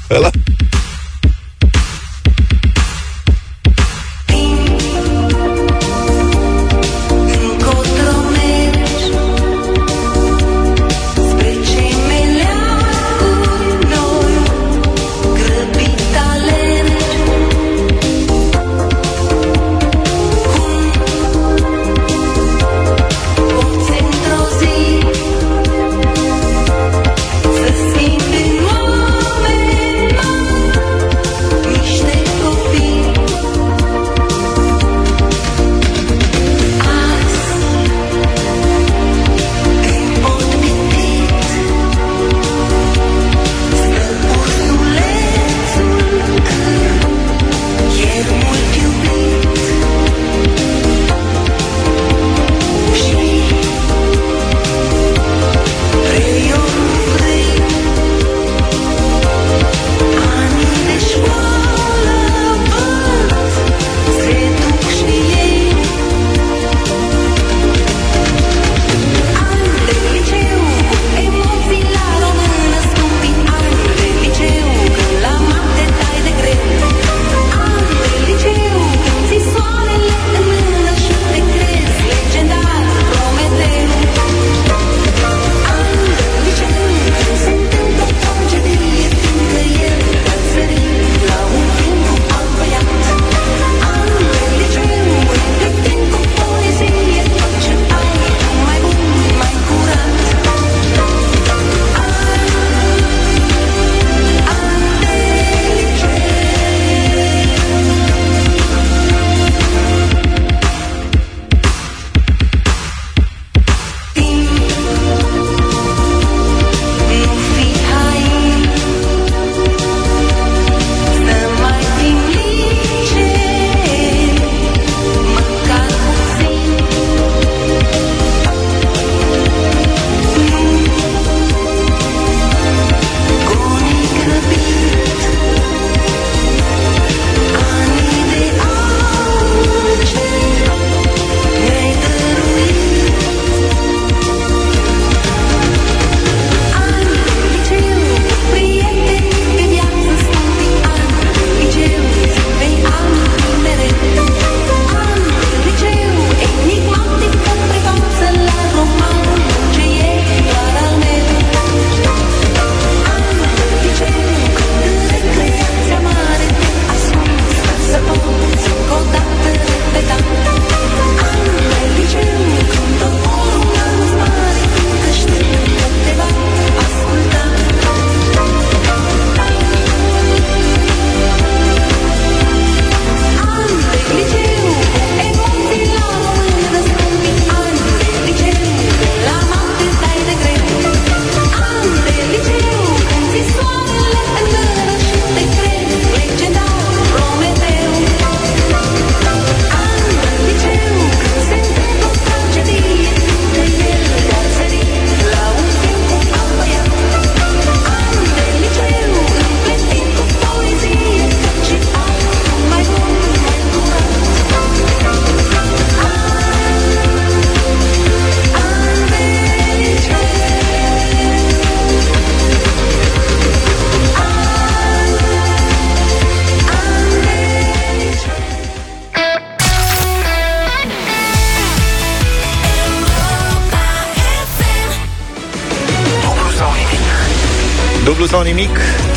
[0.10, 0.30] Ăla...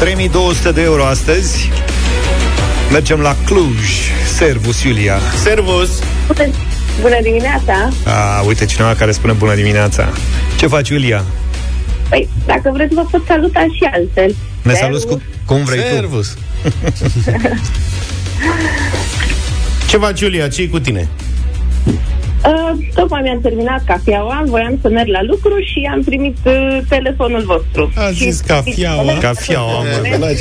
[0.05, 1.71] 3200 de euro astăzi
[2.93, 5.99] Mergem la Cluj Servus, Iulia Servus!
[7.01, 7.89] Bună dimineața!
[8.05, 10.09] A, uite cineva care spune bună dimineața
[10.57, 11.25] Ce faci, Iulia?
[12.09, 14.35] Păi, dacă vreți, vă pot saluta și altfel.
[14.63, 16.33] Ne salut cu, cum vrei Servus.
[16.33, 16.39] tu
[19.89, 20.49] Ce faci, Iulia?
[20.49, 21.09] ce cu tine?
[22.95, 27.43] Uh, tocmai mi-am terminat cafeaua, voiam să merg la lucru și am primit uh, telefonul
[27.45, 27.93] vostru.
[27.97, 29.19] A zis și, cafeaua.
[29.19, 30.37] Cafeaua, mă.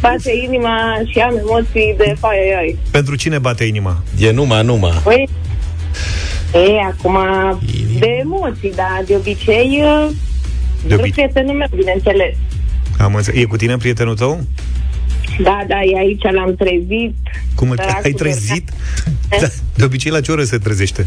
[0.00, 2.78] Bate inima și am emoții de fai ai.
[2.90, 4.02] Pentru cine bate inima?
[4.18, 5.00] E numai, numai.
[5.04, 5.28] Păi,
[6.52, 7.16] e, acum,
[7.98, 10.10] de emoții, dar de obicei, uh,
[10.86, 12.34] De de obi- prietenul meu, bineînțeles.
[12.98, 13.40] Am înțeles.
[13.42, 14.40] E cu tine prietenul tău?
[15.42, 17.14] Da, da, e aici, l-am trezit.
[17.54, 18.68] Cum îl Săracul ai de- trezit?
[19.40, 19.46] Da.
[19.74, 21.06] De obicei la ce oră se trezește?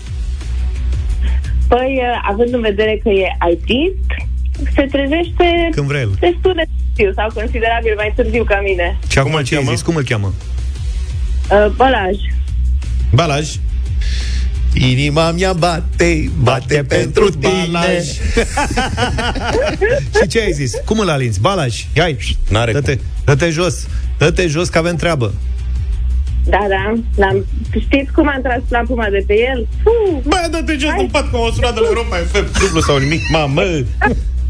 [1.74, 4.08] Păi, uh, având în vedere că e artist,
[4.76, 6.10] se trezește Când vrea el.
[6.20, 6.64] destul de
[6.96, 8.98] târziu sau considerabil mai târziu ca mine.
[9.08, 9.76] Și acum îl ce ai cheamă?
[9.76, 9.86] zis?
[9.86, 10.34] Cum îl cheamă?
[11.52, 12.16] Uh, Balaj.
[13.12, 13.48] Balaj.
[14.74, 17.52] Inima mea bate, bate pentru tine.
[17.72, 18.04] Balaj.
[20.22, 20.74] Și ce ai zis?
[20.86, 21.40] Cum îl alinți?
[21.42, 22.18] Balaj, hai,
[22.50, 25.34] N-are dă-te, dă-te jos, dă-te jos că avem treabă.
[26.46, 26.94] Da, da.
[27.16, 27.46] L-am...
[27.80, 29.68] Știți cum am tras lampuma de pe el?
[29.84, 32.60] Fuh, Bă, dă-te jos în pat, că o sunat de la Europa FM.
[32.60, 33.62] Dublu sau nimic, mamă.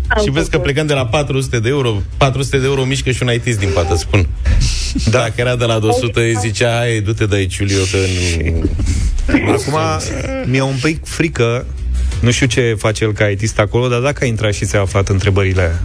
[0.08, 0.62] am Și vezi că făcut.
[0.64, 3.96] plecăm de la 400 de euro 400 de euro mișcă și un IT din pată,
[3.96, 4.28] spun
[5.06, 5.20] da.
[5.20, 7.98] Dacă era de la 200 îi zicea Hai, du-te de aici, Iulio, că
[8.44, 9.52] nu...
[9.52, 9.74] Acum
[10.46, 11.66] mi-e un pic frică,
[12.22, 15.08] nu știu ce face el ca itist acolo, dar dacă a intrat și ți-a aflat
[15.10, 15.80] întrebările,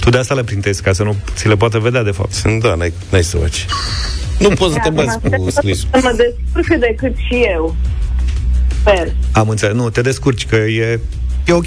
[0.00, 2.42] tu de asta le printezi, ca să nu ți le poată vedea, de fapt.
[2.60, 3.66] Da, n-ai, n-ai să faci
[4.42, 7.76] Nu poți să te bați cu scrisul Să mă descurc cât de cât și eu.
[8.80, 9.12] Sper.
[9.32, 9.74] Am înțeles.
[9.74, 11.00] Nu, te descurci, că e,
[11.46, 11.66] e ok.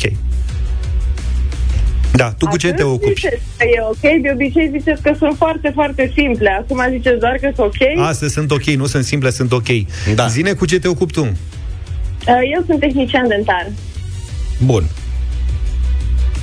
[2.12, 3.14] Da, tu cu ce Atât te ocupi?
[3.14, 6.50] ziceți că e ok, de obicei ziceți că sunt foarte, foarte simple.
[6.50, 8.06] Acum ziceți doar că sunt ok.
[8.08, 9.68] Astea sunt ok, nu sunt simple, sunt ok.
[10.16, 10.28] Da.
[10.28, 11.22] Zine cu ce te ocupi tu.
[11.22, 11.34] Uh,
[12.56, 13.72] Eu sunt tehnician dentar.
[14.66, 14.84] Bun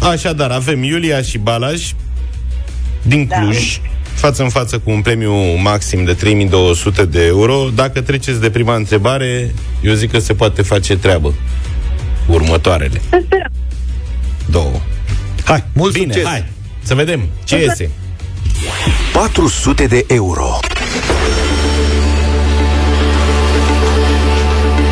[0.01, 1.93] Așadar, avem Iulia și Balaj
[3.03, 3.37] Din Da.
[4.13, 8.51] Cluj Față în față cu un premiu maxim de 3200 de euro Dacă treceți de
[8.51, 11.35] prima întrebare Eu zic că se poate face treabă
[12.27, 13.53] Următoarele Să sperăm.
[14.51, 14.73] Două
[15.45, 16.31] Hai, mult Bine, succes!
[16.31, 16.45] hai,
[16.83, 17.91] să vedem ce iese
[19.13, 20.59] 400 de euro.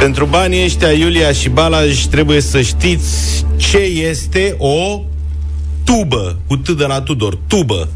[0.01, 5.03] Pentru banii ăștia, Iulia și Balaj, trebuie să știți ce este o
[5.85, 7.89] tubă, cu T de la Tudor, tubă.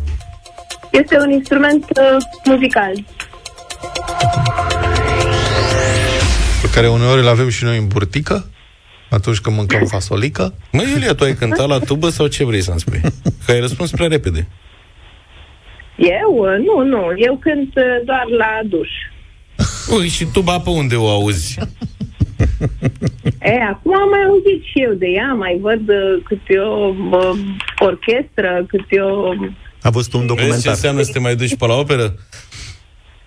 [1.01, 2.93] Este un instrument uh, muzical.
[6.63, 8.51] Pe care uneori îl avem și noi în burtică,
[9.11, 10.55] atunci când mâncăm fasolică.
[10.73, 13.01] Mă, Iulia, tu ai cântat la tubă sau ce vrei să-mi spui?
[13.47, 14.49] Că ai răspuns prea repede.
[15.97, 16.37] Eu?
[16.37, 17.13] Uh, Nu, nu.
[17.17, 18.91] Eu cânt uh, doar la duș.
[19.97, 21.59] Ui, și tuba pe unde o auzi?
[23.41, 27.39] E, acum am mai auzit și eu de ea, mai văd uh, câte o uh,
[27.79, 29.33] orchestră, câte o...
[29.87, 30.73] A văzut un Vezi ce documentar.
[30.73, 32.15] înseamnă să te mai duci pe la operă?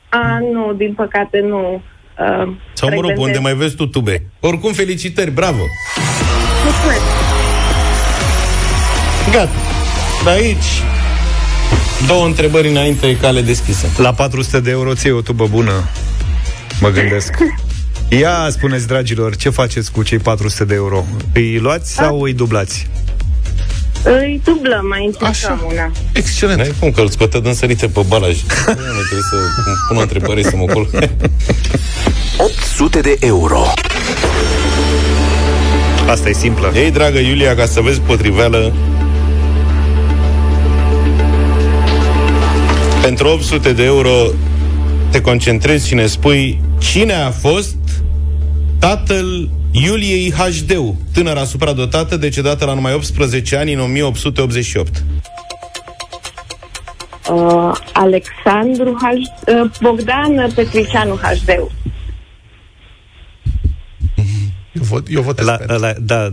[0.10, 1.82] A, nu, din păcate nu.
[2.20, 3.26] Uh, Sau, mă rog, frecventez.
[3.26, 4.26] unde mai vezi tu tube?
[4.40, 5.62] Oricum, felicitări, bravo!
[6.64, 7.02] Mulțumesc.
[9.32, 9.50] Gata.
[10.24, 10.66] De aici,
[12.08, 13.88] două întrebări înainte, cale deschisă.
[13.98, 15.72] La 400 de euro ți o tubă bună,
[16.82, 17.34] mă gândesc.
[18.10, 21.06] Ia, spuneți, dragilor, ce faceți cu cei 400 de euro?
[21.34, 22.88] Îi luați sau îi dublați?
[24.10, 25.66] Îi dublăm, mai încercăm Așa.
[25.72, 25.92] una.
[26.14, 26.58] Excelent.
[26.58, 28.38] N-ai cum că îl scotea din sărite pe balaj.
[28.68, 30.90] Nu trebuie să îmi pun o întrebare să mă col.
[32.38, 33.66] 800 de euro.
[36.10, 36.72] Asta e simplă.
[36.76, 38.74] Ei, dragă Iulia, ca să vezi potriveală,
[43.02, 44.12] pentru 800 de euro
[45.10, 47.76] te concentrezi și ne spui cine a fost
[48.80, 50.72] tatăl Iuliei HD,
[51.14, 55.04] tânăra supradotată, decedată la numai 18 ani în 1888.
[57.30, 59.04] Uh, Alexandru H...
[59.52, 61.50] Uh, Bogdan Petricianu HD.
[64.78, 65.78] Eu, vot, eu votez La, pentru.
[65.78, 66.30] la, da,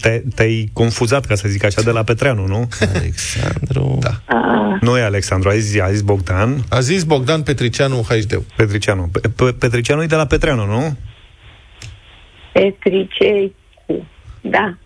[0.00, 2.68] te, te-ai confuzat, ca să zic așa, de la Petreanu, nu?
[2.94, 3.98] Alexandru...
[4.00, 4.20] Da.
[4.34, 8.42] Uh, Nu e Alexandru, a zis, a zis Bogdan A zis Bogdan Petricianu HD.
[8.56, 9.08] Petricianu.
[9.12, 10.96] Pe, pe, Petricianu e de la Petreanu, nu?
[12.54, 14.06] Petriceicu.
[14.40, 14.76] Da.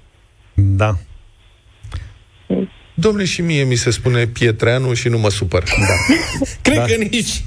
[0.54, 0.98] Da.
[2.94, 5.62] Domnule, și mie mi se spune Pietreanu și nu mă supăr.
[5.62, 6.14] Da.
[6.62, 6.84] Cred da.
[6.84, 7.42] că nici...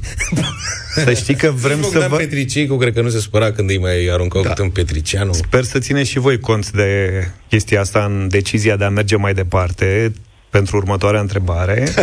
[0.93, 2.15] Să știi că vrem să Bogdan vă...
[2.15, 4.49] Petricicu, cred că nu se supăra când îi mai aruncau da.
[4.49, 5.33] câte un Petricianu.
[5.33, 7.09] Sper să țineți și voi cont de
[7.49, 10.13] chestia asta în decizia de a merge mai departe.
[10.49, 11.83] pentru următoarea întrebare.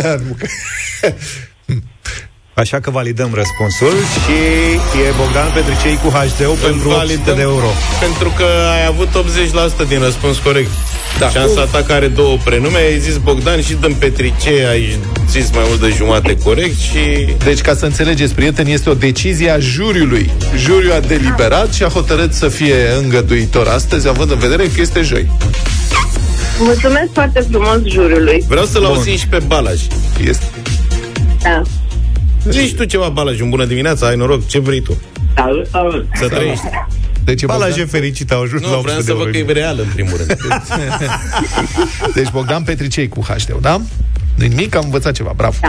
[2.59, 3.93] Așa că validăm răspunsul
[4.23, 4.37] și
[5.07, 7.69] e Bogdan Petricei cu HD pentru 800 de euro.
[7.99, 8.45] Pentru că
[8.75, 9.09] ai avut
[9.85, 10.69] 80% din răspuns corect.
[11.19, 11.29] Da.
[11.29, 15.79] Șansa ta care două prenume, ai zis Bogdan și dăm Petricei, ai zis mai mult
[15.79, 16.99] de jumate corect și...
[17.49, 20.29] Deci, ca să înțelegeți, prieteni, este o decizie a juriului.
[20.55, 25.01] Juriul a deliberat și a hotărât să fie îngăduitor astăzi, având în vedere că este
[25.01, 25.31] joi.
[26.59, 28.45] Mulțumesc foarte frumos juriului.
[28.47, 29.81] Vreau să-l auzim și pe Balaj.
[30.23, 30.45] Este.
[31.41, 31.61] Da.
[32.47, 35.01] Zici tu ceva, Balaj, un bună dimineața, ai noroc, ce vrei tu?
[35.35, 36.05] Salut, salut.
[36.13, 36.63] Să trăiești.
[37.23, 39.23] Deci, Balaj Bogdan, e fericit, au ajuns la Nu, 800 vreau de să euro.
[39.23, 40.37] văd că e real, în primul rând.
[42.15, 43.81] deci Bogdan Petricei cu HD, da?
[44.35, 45.55] nu nimic, am învățat ceva, bravo.
[45.61, 45.67] Da.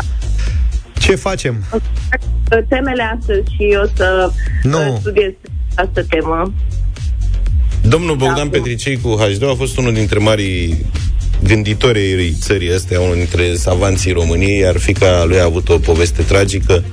[0.99, 1.65] Ce facem?
[2.69, 4.31] Temele astăzi și eu să
[4.63, 4.79] Nu.
[4.79, 5.31] uh, studiez
[5.75, 6.53] această temă.
[7.83, 8.57] Domnul Bogdan Da.
[8.59, 10.87] Petricei cu HD a fost unul dintre marii
[11.43, 16.23] gânditori ai țării astea, unul dintre savanții României, iar fica lui a avut o poveste
[16.23, 16.85] tragică.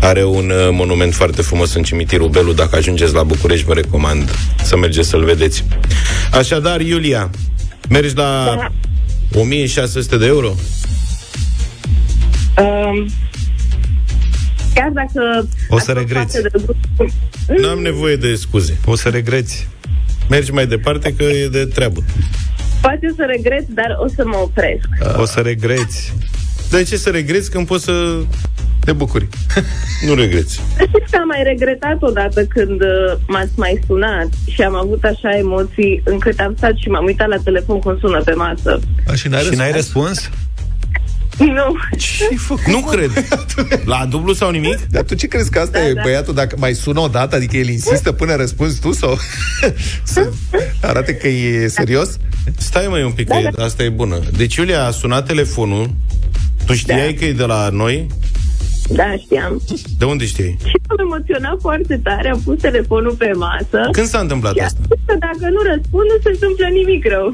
[0.00, 2.52] Are un uh, monument foarte frumos în cimitirul Belu.
[2.52, 4.30] Dacă ajungeți la București, vă recomand
[4.62, 5.64] să mergeți să-l vedeți.
[6.32, 7.30] Așadar, Iulia,
[7.88, 8.72] mergi la Da.
[9.40, 10.54] 1600 de euro?
[12.58, 13.08] Um,
[14.74, 15.48] chiar dacă...
[15.68, 16.36] O să ați regreți.
[16.36, 18.78] face de gust- N-am nevoie de scuze.
[18.84, 19.68] O să regreți.
[20.28, 22.04] Mergi mai departe că e de treabă.
[22.80, 24.88] Poate să regret, dar o să mă opresc.
[25.16, 26.14] O să regreți.
[26.70, 28.18] De ce să regreți când poți să
[28.84, 29.28] Te bucuri.
[30.06, 30.60] nu regreți?
[30.74, 35.36] Știți că am mai regretat odată când uh, m-ați mai sunat și am avut așa
[35.36, 38.80] emoții încât am stat și m-am uitat la telefon cum sună pe masă.
[39.06, 40.30] A, și n-ai Și n-ai răspuns?
[41.38, 41.54] Răspuns?
[41.54, 41.74] Nu.
[41.98, 42.66] Ce-ai făcut?
[42.66, 43.10] Nu cred.
[43.84, 44.78] La dublu sau nimic?
[44.90, 46.00] Dar tu ce crezi că asta Da, e da.
[46.02, 49.16] băiatul dacă mai sună o dată, adică el insistă până răspunzi tu sau
[50.04, 50.30] să
[50.82, 52.16] arate că e serios?
[52.56, 54.18] Stai mai un pic, Da, că e, asta e bună.
[54.36, 55.90] Deci Iulia a sunat telefonul,
[56.66, 57.18] tu știai Da.
[57.18, 58.06] că e de la noi?
[58.90, 59.62] Da, știam.
[59.98, 60.56] De unde știi?
[60.64, 63.88] Și am emoționat foarte tare, am pus telefonul pe masă.
[63.92, 64.78] Când s-a întâmplat și am asta?
[64.84, 67.30] spus că dacă nu răspund, nu se întâmplă nimic rău.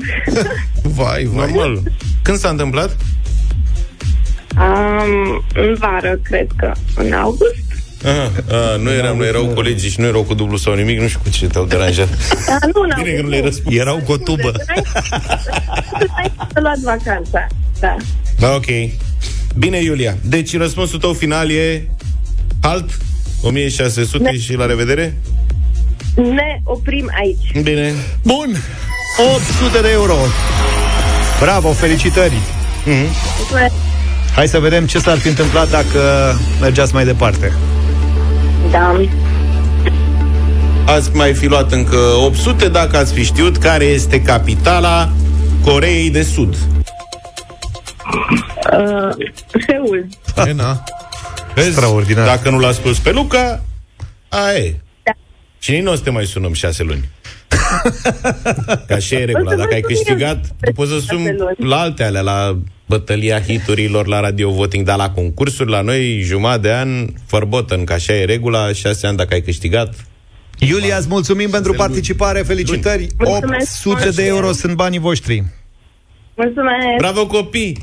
[0.83, 1.47] Vai, vai.
[1.53, 1.83] Normal.
[2.23, 2.97] Când s-a întâmplat?
[4.59, 6.73] Um, în vară, cred că.
[6.97, 7.63] În august?
[8.05, 11.07] Aha, a, nu eram, nu erau colegii și nu erau cu dublu sau nimic, nu
[11.09, 12.09] știu cu ce te-au deranjat.
[12.47, 13.29] Da, nu, în Bine că nu august.
[13.29, 13.77] le-ai răspuns.
[13.77, 14.53] Erau cu o tubă.
[15.99, 17.47] Înainte să luați vacanța.
[17.81, 17.97] Da.
[18.39, 18.65] Da, ok.
[19.59, 20.17] Bine, Iulia.
[20.21, 21.89] Deci răspunsul tău final e
[22.63, 22.99] halt,
[23.43, 24.31] 1600 Da.
[24.31, 25.17] și la revedere?
[26.17, 27.63] Ne oprim aici.
[27.63, 27.93] Bine.
[28.23, 28.57] Bun!
[29.35, 30.17] 800 de euro!
[31.41, 32.35] Bravo, felicitări!
[34.35, 36.01] Hai să vedem ce s-ar fi întâmplat dacă
[36.61, 37.53] mergeați mai departe.
[38.71, 39.01] Da.
[40.87, 45.11] Ați mai fi luat încă 800 dacă ați fi știut care este capitala
[45.65, 46.57] Coreei de Sud.
[48.73, 49.27] Uh,
[49.67, 50.07] Seul.
[50.47, 50.83] E, na.
[51.55, 51.69] Vezi?
[51.69, 52.27] Extraordinar.
[52.27, 53.61] Dacă nu l-a spus pe Luca,
[54.29, 54.75] aia e.
[55.03, 55.13] Da.
[55.59, 57.09] Și nici nu o să te mai sunăm șase luni.
[58.87, 59.47] Ca așa e regula.
[59.47, 61.57] O să Dacă ai mai sun câștigat, eu tu poți să șase suni luni.
[61.69, 66.61] la alte alea, la bătălia hiturilor, la radio voting, dar la concursuri, la noi, jumătate
[66.61, 69.95] de an, forbotten, că așa e regula, șase ani dacă ai câștigat.
[70.59, 73.07] Iulia, îți mulțumim pentru participare, felicitări!
[73.19, 74.35] Mulțumesc 800 de mult.
[74.35, 75.45] euro sunt banii voștri.
[76.35, 76.97] Mulțumesc.
[76.99, 77.83] Bravo copii!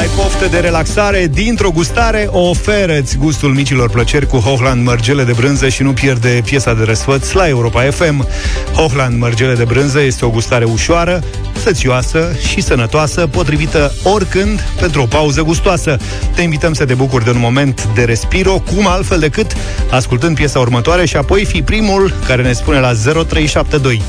[0.00, 5.68] Ai poftă de relaxare dintr-o gustare, oferă-ți gustul micilor plăceri cu Hochland mărgele de brânză
[5.68, 8.26] și nu pierde piesa de răsfăț la Europa FM.
[8.74, 11.22] Hochland mărgele de brânză este o gustare ușoară,
[11.62, 15.96] sățioasă și sănătoasă, potrivită oricând pentru o pauză gustoasă.
[16.34, 19.52] Te invităm să te bucuri de un moment de respiro, cum altfel decât
[19.90, 24.02] ascultând piesa următoare și apoi fi primul care ne spune la 0372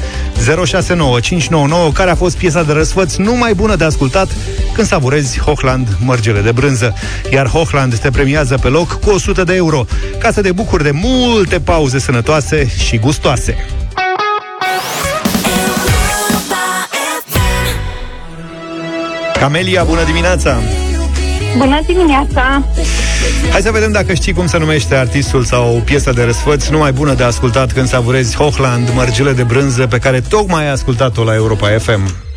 [0.65, 4.29] 069 599 care a fost piesa de răsfăț numai bună de ascultat
[4.73, 6.93] când savurezi Hochland mărgele de brânză.
[7.31, 9.85] Iar Hochland te premiază pe loc cu 100 de euro
[10.19, 13.55] ca să te bucuri de multe pauze sănătoase și gustoase.
[19.39, 20.57] Camelia, bună dimineața!
[21.57, 22.63] Bună dimineața!
[23.51, 27.13] Hai să vedem dacă știi cum se numește artistul sau piesa de răsfăț numai bună
[27.13, 31.67] de ascultat când savurezi Hochland, mărgele de brânză pe care tocmai ai ascultat-o la Europa
[31.67, 32.30] FM.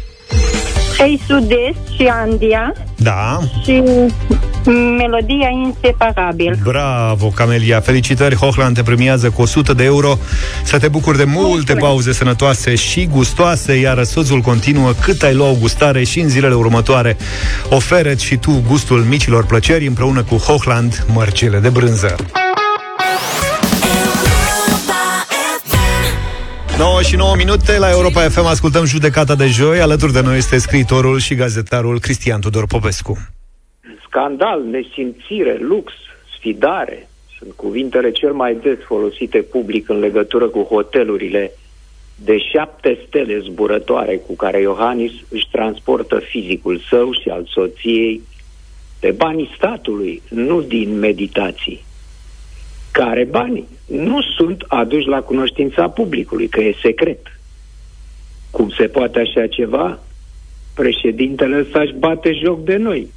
[0.99, 3.82] Ei Sud-Est și Andia Da, și
[4.99, 6.59] melodia inseparabil.
[6.64, 7.80] bravo, Camelia!
[7.80, 10.18] Felicitări, Hochland te premiază cu 100 de euro
[10.64, 11.78] să te bucuri de multe Mulțumesc.
[11.86, 16.55] pauze sănătoase și gustoase, iar răsfățul continuă cât ai lua o gustare și în zilele
[16.55, 17.16] următoare.
[17.68, 22.14] oferă și tu gustul micilor plăceri împreună cu Hochland, mărgele de brânză.
[26.78, 29.80] 9 și 9 minute la Europa FM ascultăm judecata de joi.
[29.80, 33.16] Alături de noi este scriitorul și gazetarul Cristian Tudor Popescu.
[34.06, 35.92] Scandal, nesimțire, lux,
[36.36, 37.08] sfidare
[37.38, 41.50] sunt cuvintele cel mai des folosite public în legătură cu hotelurile
[42.16, 48.22] de șapte stele zburătoare cu care Iohannis își transportă fizicul său și al soției
[49.00, 51.84] pe banii statului, nu din meditații.
[53.01, 57.20] Care bani nu sunt aduși la cunoștința publicului, că e secret.
[58.51, 59.99] Cum se poate așa ceva?
[60.74, 63.09] Președintele ăsta își bate joc de noi.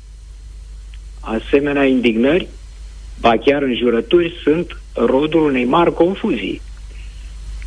[1.19, 2.47] Asemenea indignări,
[3.19, 6.61] ba chiar înjurături, sunt rodul unei mari confuzii.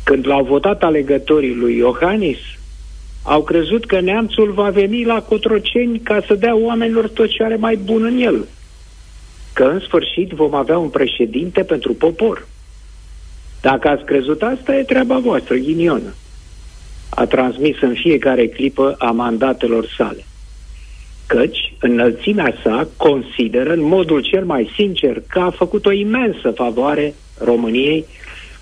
[0.03, 2.39] Când l-au votat alegătorii lui Iohannis,
[3.23, 7.55] au crezut că neamțul va veni la Cotroceni ca să dea oamenilor tot ce are
[7.55, 8.45] mai bun în el.
[9.53, 12.47] Că în sfârșit vom avea un președinte pentru popor.
[13.61, 16.13] Dacă ați crezut asta, e treaba voastră, ghinionă.
[17.09, 20.25] A transmis în fiecare clipă a mandatelor sale.
[21.27, 27.13] Căci, înălțimea sa consideră în modul cel mai sincer că a făcut o imensă favoare
[27.37, 28.05] României,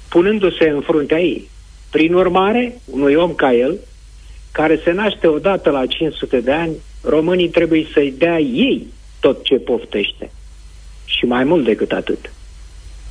[0.09, 1.49] punându-se în fruntea ei.
[1.91, 3.77] Prin urmare, unui om ca el,
[4.51, 6.71] care se naște odată la 500 de ani,
[7.03, 8.87] românii trebuie să-i dea ei
[9.19, 10.31] tot ce poftește.
[11.17, 12.33] Și mai mult decât atât.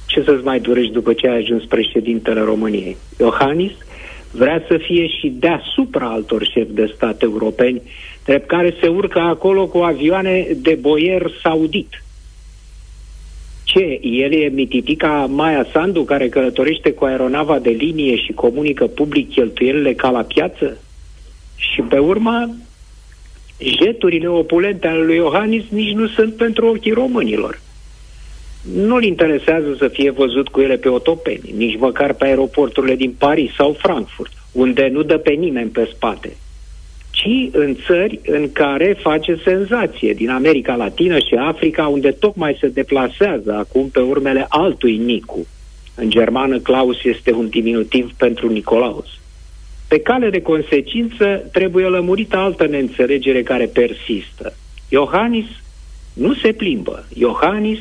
[0.06, 2.96] Ce să-ți mai dorești după ce ai ajuns președintele României?
[3.18, 3.72] Iohannis
[4.30, 7.82] vrea să fie și deasupra altor șefi de stat europeni,
[8.24, 12.02] drept care se urcă acolo cu avioane de boier saudit.
[13.64, 13.98] Ce?
[14.02, 19.94] El e mititica Maia Sandu care călătorește cu aeronava de linie și comunică public cheltuielile
[19.94, 20.78] ca la piață?
[21.56, 22.50] Și pe urmă,
[23.58, 27.60] jeturile opulente ale lui Iohannis nici nu sunt pentru ochii românilor.
[28.62, 33.54] Nu-l interesează să fie văzut cu ele pe otopeni, nici măcar pe aeroporturile din Paris
[33.54, 36.36] sau Frankfurt, unde nu dă pe nimeni pe spate,
[37.10, 42.68] ci în țări în care face senzație, din America Latină și Africa, unde tocmai se
[42.68, 45.46] deplasează acum pe urmele altui Nicu.
[45.94, 49.06] În germană, Claus este un diminutiv pentru Nicolaus.
[49.88, 54.56] Pe cale de consecință, trebuie lămurită altă neînțelegere care persistă.
[54.88, 55.46] Iohannis
[56.12, 57.06] nu se plimbă.
[57.14, 57.78] Iohannis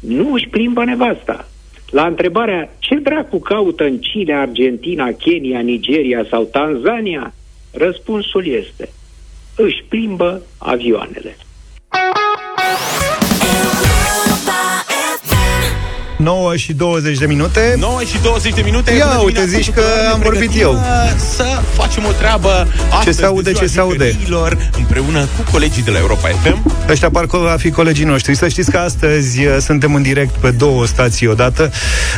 [0.00, 1.48] nu își plimbă nevasta.
[1.90, 7.34] La întrebarea ce dracu caută în Chile, Argentina, Kenya, Nigeria sau Tanzania,
[7.72, 8.88] răspunsul este
[9.58, 11.36] își plimbă avioanele.
[16.18, 17.74] 9 și 20 de minute.
[17.78, 18.92] 9 și 20 de minute.
[18.92, 20.82] Ia uite, zici că am vorbit eu.
[21.34, 22.66] Să facem o treabă
[23.04, 24.16] Ce se aude, ce se aude?
[24.78, 28.34] Împreună cu colegii de la Europa FM Ăștia parcă va fi colegii noștri.
[28.34, 31.70] Să știți că astăzi uh, suntem în direct pe două stații odată.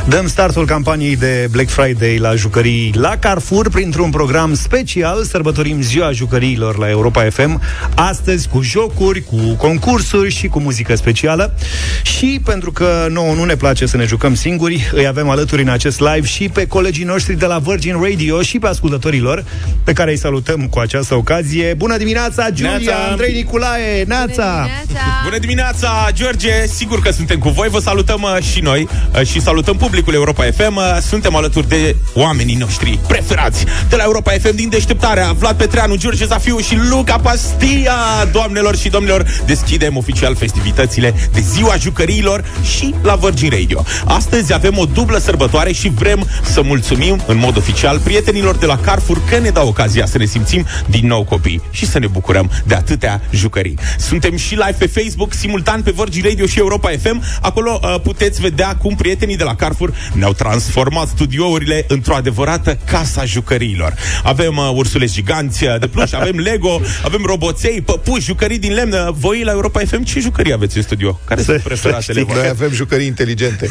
[0.09, 5.25] Dăm startul campaniei de Black Friday la jucării la Carrefour Printr-un program special.
[5.25, 7.61] Sărbătorim ziua jucăriilor la Europa FM
[7.95, 11.55] Astăzi cu jocuri, cu concursuri și cu muzică specială.
[12.03, 14.91] Și pentru că nouă nu ne place să ne jucăm singuri.
[14.93, 18.59] Îi avem alături în acest live și pe colegii noștri de la Virgin Radio și
[18.59, 19.45] pe ascultătorii lor,
[19.85, 21.75] pe care îi salutăm cu această ocazie.
[21.75, 23.11] Bună dimineața, Giulia, Neața.
[23.11, 24.45] Andrei Niculae, Neața!
[24.45, 25.21] Bună dimineața!
[25.25, 26.67] Bună dimineața, George!
[26.67, 30.45] Sigur că suntem cu voi, vă salutăm uh, și noi uh, și salutăm publicul Europa
[30.45, 30.77] FM.
[30.77, 35.97] Uh, suntem alături de oamenii noștri preferați de la Europa FM din deșteptarea Vlad Petreanu,
[35.97, 37.95] George Zafiu și Luca Pastia.
[38.33, 42.45] Doamnelor și domnilor, deschidem oficial festivitățile de ziua jucăriilor
[42.77, 43.80] și la Virgin Radio.
[44.05, 48.79] Astăzi avem o dublă sărbătoare și vrem să mulțumim în mod oficial prietenilor de la
[48.79, 52.51] Carrefour că ne dau ocazia să ne simțim din nou copii și să ne bucurăm
[52.67, 53.79] de atâtea jucării.
[53.99, 57.23] Suntem și live pe Facebook, simultan pe Virgin Radio și Europa FM.
[57.41, 63.25] Acolo uh, puteți vedea cum prietenii de la Carrefour ne-au transformat studiourile într-o adevărată casa
[63.25, 63.95] jucăriilor.
[64.23, 69.15] Avem uh, ursule giganți uh, de pluș, avem Lego, avem roboței, păpuși, jucării din lemn.
[69.19, 71.21] Voi la Europa FM ce jucării aveți în studio?
[71.25, 73.70] Care sunt preferatele Noi avem jucării inteligente.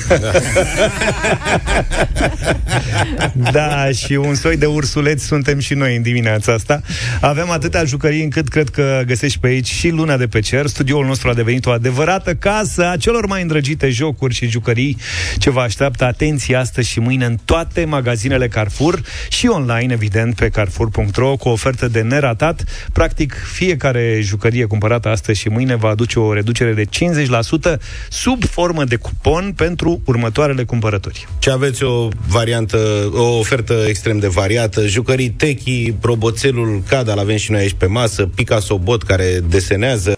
[3.51, 6.81] da, și un soi de ursuleți suntem și noi în dimineața asta.
[7.21, 10.65] Avem atâtea jucării încât cred că găsești pe aici și luna de pe cer.
[10.65, 14.97] Studioul nostru a devenit o adevărată casă a celor mai îndrăgite jocuri și jucării
[15.37, 20.49] ce vă așteaptă atenție astăzi și mâine în toate magazinele Carrefour și online, evident, pe
[20.49, 22.63] carrefour.ro cu o ofertă de neratat.
[22.93, 27.79] Practic, fiecare jucărie cumpărată astăzi și mâine va aduce o reducere de 50%
[28.09, 31.27] sub formă de cupon pentru următoarele cumpărături.
[31.39, 37.51] Ce aveți o variantă, o ofertă extrem de variată, jucării techi, roboțelul CAD, avem și
[37.51, 40.13] noi aici pe masă, Picasso Bot care desenează,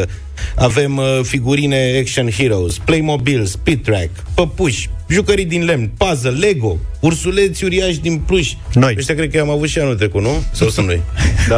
[0.56, 7.64] avem uh, figurine Action Heroes, Playmobil, Speed Track, păpuși, jucării din lemn, puzzle, Lego, ursuleți
[7.64, 8.50] uriași din pluș.
[8.74, 8.96] Noi.
[8.98, 10.44] Ăștia cred că am avut și anul trecut, nu?
[10.52, 11.02] Sau sunt noi?
[11.48, 11.58] Da,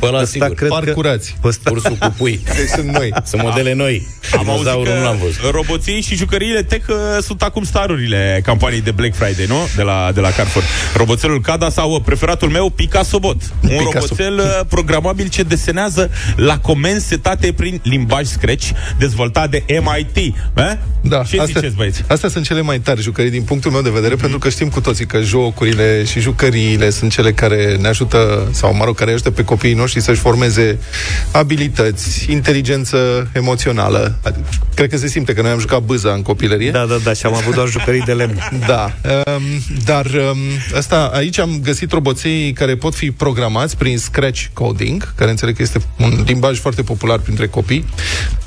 [0.00, 0.54] Pe ăla ăsta sigur.
[0.54, 0.74] cred că...
[0.74, 1.36] Parcurați.
[1.44, 1.70] Ăsta...
[1.70, 2.40] Ursul cu pui.
[2.56, 3.12] Deci sunt noi.
[3.24, 4.06] Sunt modele noi.
[4.32, 5.50] Am auzit Dinozaurul nu l-am că văzut.
[5.54, 9.56] roboții și jucăriile tech uh, sunt acum starurile campaniei de Black Friday, nu?
[9.76, 10.64] De la, de la Carrefour.
[10.96, 13.36] Roboțelul Cada sau uh, preferatul meu, Picasso Bot.
[13.62, 13.90] Un Picasso.
[13.92, 20.16] roboțel uh, programabil ce desenează la comenzi setate prin limbaj Scratch, dezvoltat de MIT.
[20.16, 20.72] Eh?
[21.00, 22.04] Da, Ce ziceți, băieți?
[22.08, 24.80] astea sunt cele mai tari jucării din punctul meu de vedere, pentru că știm cu
[24.80, 29.30] toții că jocurile și jucăriile sunt cele care ne ajută, sau mă rog, care ajută
[29.30, 30.78] pe copiii noștri să-și formeze
[31.30, 34.18] abilități, inteligență emoțională.
[34.22, 36.70] Adică, cred că se simte că noi am jucat bâza în copilărie.
[36.70, 38.38] Da, da, da, și am avut doar jucării de lemn.
[38.66, 38.92] Da,
[39.34, 39.42] um,
[39.84, 40.38] dar um,
[40.76, 45.62] asta, aici am găsit roboței care pot fi programați prin Scratch Coding, care înțeleg că
[45.62, 47.84] este un limbaj foarte popular printre copii.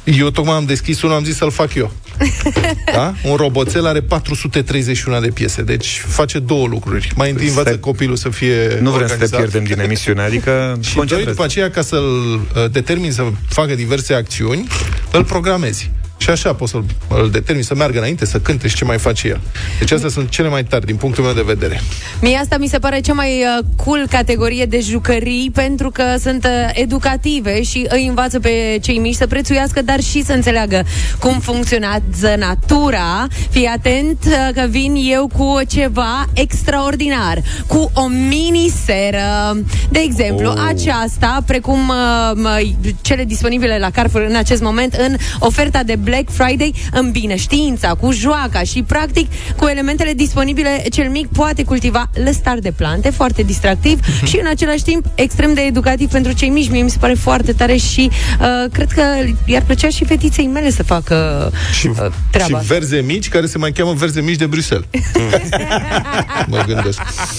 [0.04, 1.92] Eu tocmai am deschis unul, am zis să-l fac eu.
[2.94, 3.14] Da?
[3.24, 7.12] Un roboțel are 431 de piese, deci face două lucruri.
[7.16, 9.40] Mai întâi învață Stai- copilul să fie Nu vrem să te organizat.
[9.40, 11.30] pierdem din emisiune, adică Și doi, concentrezi.
[11.32, 14.68] după aceea, ca să-l uh, determin să facă diverse acțiuni,
[15.12, 15.92] îl programezi.
[16.24, 19.28] Și așa poți să-l îl determini să meargă înainte, să cânte și ce mai face
[19.28, 19.42] el.
[19.80, 21.82] Deci astea sunt cele mai tari din punctul meu de vedere.
[22.22, 26.46] Mie asta mi se pare cea mai uh, cool categorie de jucării pentru că sunt
[26.46, 30.86] uh, educative și îi învață pe cei mici să prețuiască, dar și să înțeleagă
[31.20, 33.28] cum funcționează natura.
[33.50, 39.58] Fii atent uh, că vin eu cu ceva extraordinar, cu o mini-seră.
[39.90, 40.66] De exemplu, oh.
[40.68, 42.72] aceasta, precum uh, mă-
[43.02, 48.12] cele disponibile la Carrefour în acest moment, în oferta de Black Friday, îmbină știința cu
[48.12, 54.00] joaca și, practic, cu elementele disponibile, cel mic poate cultiva lăstar de plante, foarte distractiv
[54.26, 56.70] și, în același timp, extrem de educativ pentru cei mici.
[56.70, 58.10] Mie mi se pare foarte tare și
[58.40, 59.02] uh, cred că
[59.46, 61.96] i-ar plăcea și fetiței mele să facă Și, uh,
[62.32, 62.60] treaba.
[62.60, 64.86] și verze mici, care se mai cheamă verze mici de Bruxelles.
[66.48, 66.98] mă gândesc.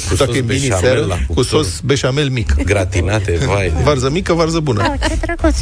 [0.08, 1.44] Cu Dacă sos e mini beșamel seră, la cu cuptor.
[1.64, 2.54] sos beșamel mic.
[2.64, 3.72] Gratinate, vai.
[3.82, 4.94] Varză mică, varză bună.
[5.08, 5.56] Ce drăguț.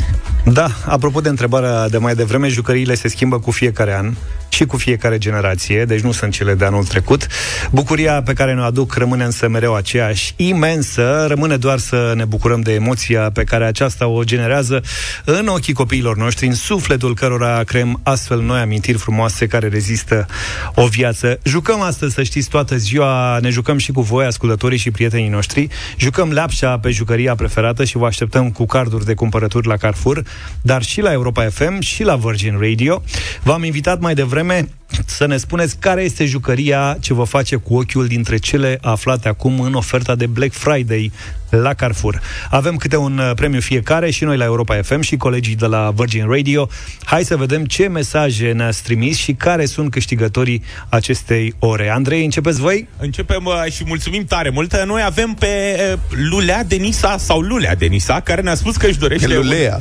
[0.45, 4.15] Da, apropo de întrebarea de mai devreme, jucăriile se schimbă cu fiecare an
[4.53, 7.27] și cu fiecare generație, deci nu sunt cele de anul trecut.
[7.71, 12.61] Bucuria pe care ne-o aduc rămâne însă mereu aceeași, imensă, rămâne doar să ne bucurăm
[12.61, 14.83] de emoția pe care aceasta o generează
[15.25, 20.27] în ochii copiilor noștri, în sufletul cărora creăm astfel noi amintiri frumoase care rezistă
[20.75, 21.39] o viață.
[21.43, 25.69] Jucăm astăzi, să știți, toată ziua, ne jucăm și cu voi, ascultătorii și prietenii noștri.
[25.97, 30.23] Jucăm lapșa pe jucăria preferată și vă așteptăm cu carduri de cumpărături la Carrefour,
[30.63, 33.03] dar și la Europa FM și la Virgin Radio.
[33.43, 37.75] V-am invitat mai devreme amen să ne spuneți care este jucăria ce vă face cu
[37.75, 41.13] ochiul dintre cele aflate acum în oferta de Black Friday
[41.57, 42.21] la Carrefour.
[42.51, 45.93] Avem câte un uh, premiu fiecare și noi la Europa FM și colegii de la
[45.95, 46.69] Virgin Radio.
[47.05, 51.91] Hai să vedem ce mesaje ne-ați trimis și care sunt câștigătorii acestei ore.
[51.91, 52.89] Andrei, începeți voi?
[52.99, 54.85] Începem uh, și mulțumim tare mult.
[54.85, 55.47] Noi avem pe
[55.93, 55.99] uh,
[56.31, 59.79] Lulea Denisa sau Lulea Denisa, care ne-a spus că își dorește Lulea.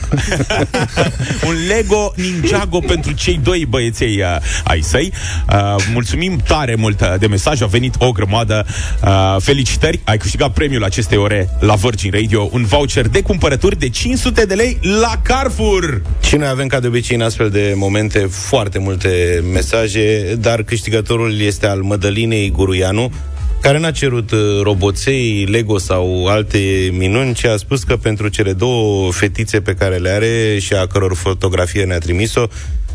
[0.60, 0.68] un,
[1.50, 5.01] un Lego Ninjago pentru cei doi băieței uh, ai săi.
[5.10, 8.66] Uh, mulțumim tare mult uh, de mesaj, a venit o grămadă.
[9.04, 13.90] Uh, felicitări, ai câștigat premiul acestei ore la Virgin Radio, un voucher de cumpărături de
[13.90, 16.02] 500 de lei la Carrefour.
[16.24, 21.40] Și noi avem ca de obicei în astfel de momente foarte multe mesaje, dar câștigătorul
[21.40, 23.12] este al Mădălinei Guruianu,
[23.62, 28.54] care n-a cerut uh, roboței, Lego sau alte minuni, ci a spus că pentru cele
[28.54, 32.48] două fetițe pe care le are și a căror fotografie ne-a trimis-o,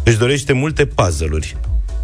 [0.05, 1.57] își dorește multe puzzle-uri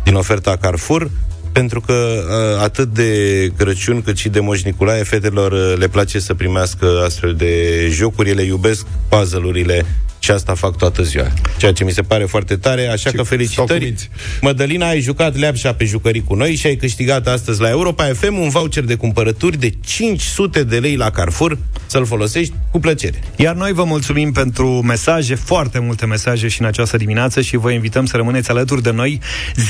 [0.04, 1.10] din oferta Carrefour,
[1.52, 6.18] pentru că uh, atât de Crăciun cât și de Moș Nicolae, fetelor uh, le place
[6.18, 9.86] să primească astfel de jocuri, ele iubesc puzzle-urile
[10.22, 11.26] și asta fac toată ziua.
[11.58, 13.84] Ceea ce mi se pare foarte tare, așa Ce că stau cu felicitări.
[13.84, 14.08] minți.
[14.40, 18.38] Mădălina, ai jucat leapșa pe jucării cu noi și ai câștigat astăzi la Europa FM
[18.38, 23.22] un voucher de cumpărături de 500 de lei la Carrefour, să-l folosești cu plăcere.
[23.36, 27.70] Iar noi vă mulțumim pentru mesaje, foarte multe mesaje și în această dimineață și vă
[27.70, 29.20] invităm să rămâneți alături de noi.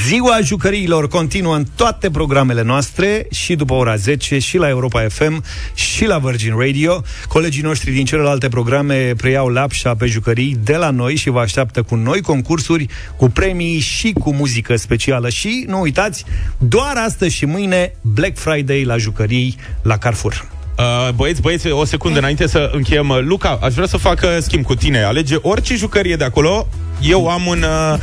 [0.07, 5.45] Ziua jucăriilor continuă în toate programele noastre și după ora 10 și la Europa FM
[5.75, 7.03] și la Virgin Radio.
[7.29, 11.83] Colegii noștri din celelalte programe preiau lapșa pe jucării de la noi și vă așteaptă
[11.83, 12.87] cu noi concursuri,
[13.17, 15.29] cu premii și cu muzică specială.
[15.29, 16.25] Și nu uitați,
[16.59, 20.51] doar astăzi și mâine Black Friday la jucării la Carrefour.
[20.79, 23.09] Uh, băieți, băieți, o secundă înainte să încheiem.
[23.09, 25.03] Uh, Luca, aș vrea să fac uh, schimb cu tine.
[25.03, 26.69] Alege orice jucărie de acolo.
[27.01, 27.63] Eu am un...
[27.63, 27.99] Uh,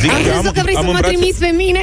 [0.00, 1.80] zic, Am crezut că vrei să în mă brațe- trimiți pe mine.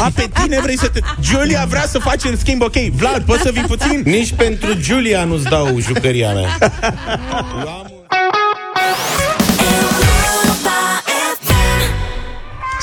[0.00, 1.00] A, pe tine vrei să te...
[1.22, 2.76] Julia vrea să facem schimb, ok.
[2.92, 4.02] Vlad, poți să vii puțin?
[4.04, 6.58] Nici pentru Giulia nu-ți dau jucăria mea.
[8.08, 9.27] Europa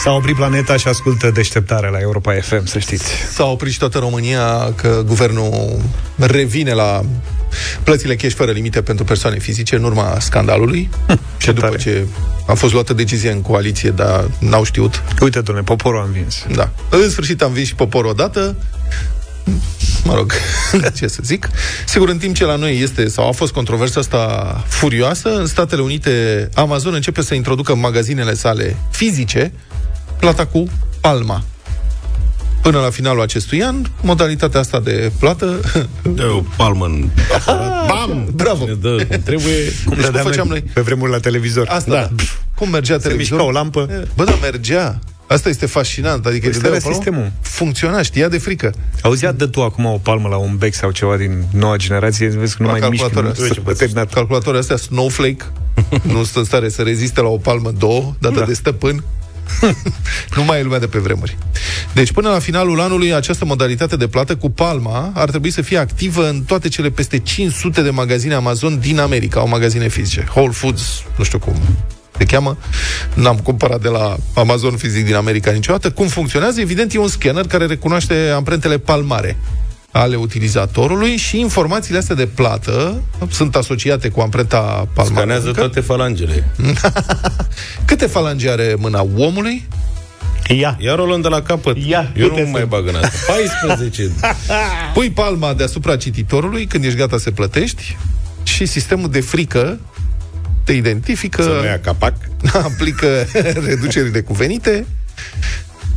[0.06, 3.12] S-a oprit planeta și ascultă deșteptarea la Europa FM, să știți.
[3.34, 5.82] S-a oprit și toată România că guvernul
[6.16, 7.01] revine la
[7.84, 10.89] plățile cash fără limite pentru persoane fizice în urma scandalului
[11.38, 11.78] și după tare.
[11.78, 12.06] ce
[12.47, 15.03] a fost luată decizie în coaliție, dar n-au știut.
[15.22, 16.45] Uite, domnule, poporul a învins.
[16.56, 16.70] Da.
[16.89, 18.56] În sfârșit am vins și poporul odată.
[20.03, 20.34] Mă rog,
[20.97, 21.49] ce să zic.
[21.86, 25.82] Sigur, în timp ce la noi este, sau a fost controversa asta furioasă, în Statele
[25.82, 29.51] Unite Amazon începe să introducă în magazinele sale fizice
[30.20, 30.68] plata cu
[31.01, 31.43] palma.
[32.61, 35.59] Până la finalul acestui an, modalitatea asta de plată...
[36.16, 37.88] Dă o palmă în aparat.
[37.88, 38.28] Bam!
[38.34, 38.66] Bravo!
[38.66, 39.55] Ne dă cum trebuie.
[39.55, 40.72] Cum Deci cum dădeam făceam noi noi?
[40.74, 41.68] pe vremuri la televizor.
[41.70, 41.99] Asta, Da.
[42.16, 42.24] da.
[42.55, 43.45] Cum mergea Se televizorul?
[43.45, 44.07] mișca o lampă.
[44.16, 44.99] Bă, da, mergea.
[45.28, 46.26] Asta este fascinant.
[46.26, 47.32] Adică Ăsta îți dădeau era palmă, sistemul.
[47.41, 48.74] Funcționa, știa de frică.
[49.01, 52.55] Auzi, dă tu acum o palmă la un bec sau ceva din noua generație, vezi
[52.57, 53.05] că nu La mai mișcă.
[53.07, 53.47] calculator.
[53.47, 54.13] nu- Uite, terminat.
[54.13, 55.45] Calculatoarele astea Snowflake
[56.01, 58.45] nu sunt în stare să reziste la o palmă două, dată Da.
[58.45, 59.03] de stăpân.
[60.36, 61.38] nu mai e lumea de pe vremuri.
[61.93, 65.78] Deci până la finalul anului această modalitate de plată cu palma ar trebui să fie
[65.78, 70.28] activă în toate cele peste 500 de magazine Amazon din America, au magazine fizice.
[70.36, 71.56] Whole Foods, nu știu cum
[72.18, 72.58] se cheamă.
[73.14, 75.91] N-am cumpărat de la Amazon fizic din America niciodată.
[75.91, 76.62] Cum funcționează?
[76.62, 79.38] Evident, e un scanner care recunoaște amprentele palmare
[79.98, 85.16] ale utilizatorului și informațiile astea de plată sunt asociate cu amprenta palmară.
[85.20, 86.48] Scanează toate falangele.
[87.86, 89.68] Câte falange are mâna omului?
[90.48, 90.78] Ia.
[90.80, 91.78] Iar o luăm de la capăt.
[91.78, 93.10] Ia, Eu du-te nu mai să- bag în asta.
[93.68, 94.12] 14.
[94.93, 97.98] Pui palma deasupra cititorului când ești gata să plătești
[98.43, 99.80] și sistemul de frică
[100.64, 102.14] te identifică, Să nu ia capac.
[102.70, 103.26] aplică
[103.66, 104.86] reducerile cuvenite,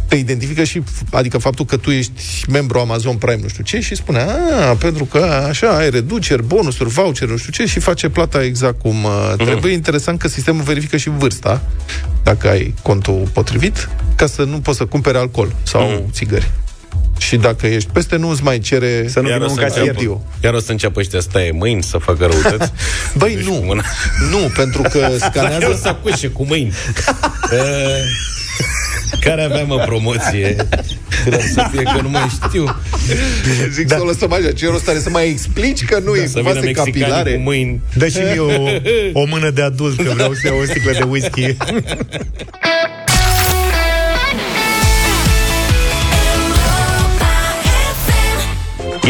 [0.09, 0.83] te identifică și,
[1.13, 2.13] adică faptul că tu ești
[2.51, 4.27] membru Amazon Prime, nu știu ce, și spune,
[4.69, 8.81] a, pentru că așa, ai reduceri, bonusuri, voucher, nu știu ce, și face plata exact
[8.81, 9.73] cum uh, trebuie.
[9.73, 11.63] Interesant că sistemul verifică și vârsta,
[12.23, 16.51] dacă ai contul potrivit, ca să nu poți să cumpere alcool sau țigări.
[17.19, 19.63] Și dacă ești peste, nu îți mai cere Să nu Iar vină o un să
[19.65, 19.87] casier.
[19.89, 22.73] înceapă, iar o să înceapă ăștia să taie mâini, să facă răutăți.
[23.19, 23.53] Băi, Deci nu.
[23.53, 23.85] cu mâna.
[24.31, 25.79] Nu, pentru că Iar o scanează...
[25.83, 26.73] să acușe cu mâini.
[28.59, 30.57] Uh, care avea, mă, promoție?
[31.21, 32.65] Trebuie să fie că nu mai știu.
[33.71, 33.97] Zic da.
[33.97, 36.41] să o lăsăm așa, ce rost are să mai explici că nu da, e Să
[36.41, 37.33] vase vină mexicanii capilare.
[37.33, 37.81] cu mâini.
[37.95, 38.53] Dă și mie o,
[39.13, 41.57] o mână de adult, că vreau să iau o sticlă de whisky.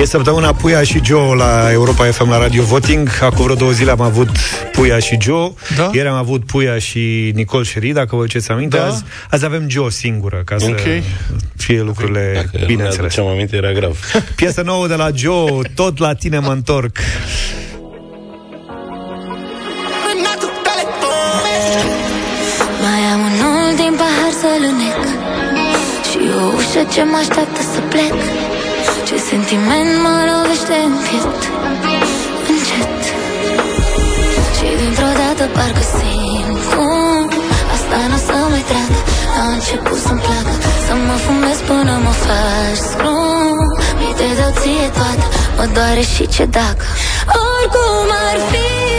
[0.00, 3.08] E săptămâna Puia și Joe la Europa FM la Radio Voting.
[3.20, 4.28] Acum vreo două zile am avut
[4.72, 5.52] Puia și Joe.
[5.76, 5.90] Da.
[5.92, 8.76] Ieri am avut Puia și Nicol Șeri, dacă vă duceți aminte.
[8.76, 8.84] Da.
[8.86, 11.02] Azi, azi avem Joe singură, ca să Ok.
[11.56, 13.00] fie lucrurile Dacă bine ne înțelese.
[13.00, 13.98] aduceam aminte, era grav.
[14.36, 16.96] Piesă nouă de la Joe, tot la tine mă întorc.
[22.82, 23.36] Mai am un
[23.68, 25.02] ultim pahar să lânec
[26.08, 28.14] Și o ușă ce mă așteaptă să plec
[29.08, 31.42] Ce sentiment mă lovește în piept.
[32.50, 33.00] Încet.
[34.56, 37.22] Și dintr-o dată parcă simt cum
[37.74, 38.98] Asta nu o să mai treacă.
[39.40, 40.54] A început să-mi placă
[40.86, 43.56] Să mă fumez până mă faci scrum.
[43.98, 46.86] Mi te dau ție toată Mă doare și ce dacă.
[47.48, 48.97] Oricum ar fi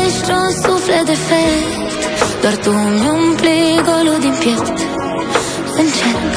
[0.00, 2.02] să iubești un suflet defect.
[2.40, 4.78] Doar tu îmi umpli golul din piept.
[5.82, 6.32] Încerc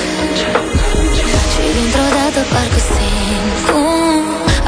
[1.51, 4.21] Și dintr-o dată parcă simt cum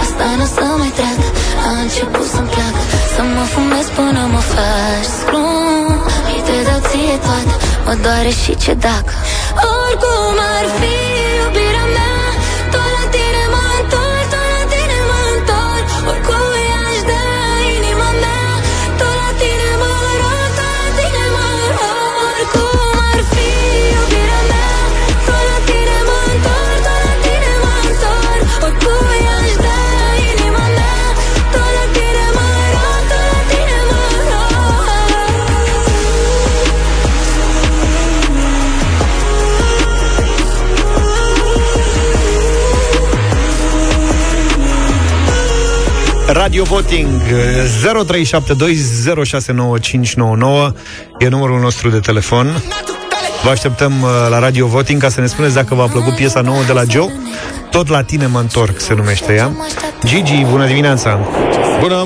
[0.03, 1.27] Asta nu o să mai treacă.
[1.67, 2.81] A început să-mi placă
[3.13, 5.87] Să mă fumez până mă faci scrum.
[6.27, 7.53] Mi te dau ție toată
[7.85, 9.13] Mă doare și ce dacă.
[9.79, 10.93] Oricum ar fi
[11.39, 12.34] iubirea mea
[46.45, 47.07] Radio Voting
[50.67, 50.73] 0372069599
[51.19, 52.63] e numărul nostru de telefon.
[53.43, 56.63] Vă așteptăm uh, la Radio Voting ca să ne spuneți dacă v-a plăcut piesa nouă
[56.67, 57.13] de la Joe.
[57.71, 59.51] Tot la tine mă întorc, se numește ea.
[60.03, 61.19] Gigi, bună dimineața!
[61.79, 62.05] Bună!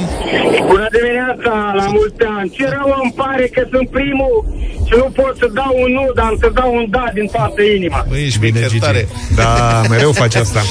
[0.67, 2.49] Bună dimineața, la mulți ani!
[2.49, 4.45] Ce rău îmi pare că sunt primul
[4.87, 8.05] și nu pot să dau un nu, dar să dau un da din toată inima.
[8.09, 8.79] Băi, ești Bine, Gigi.
[8.79, 9.07] tare.
[9.35, 10.61] Da, mereu faci asta.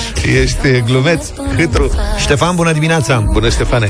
[0.43, 1.91] Ești glumeț, hâtru.
[2.19, 3.25] Ștefan, bună dimineața!
[3.33, 3.89] Bună, Ștefane!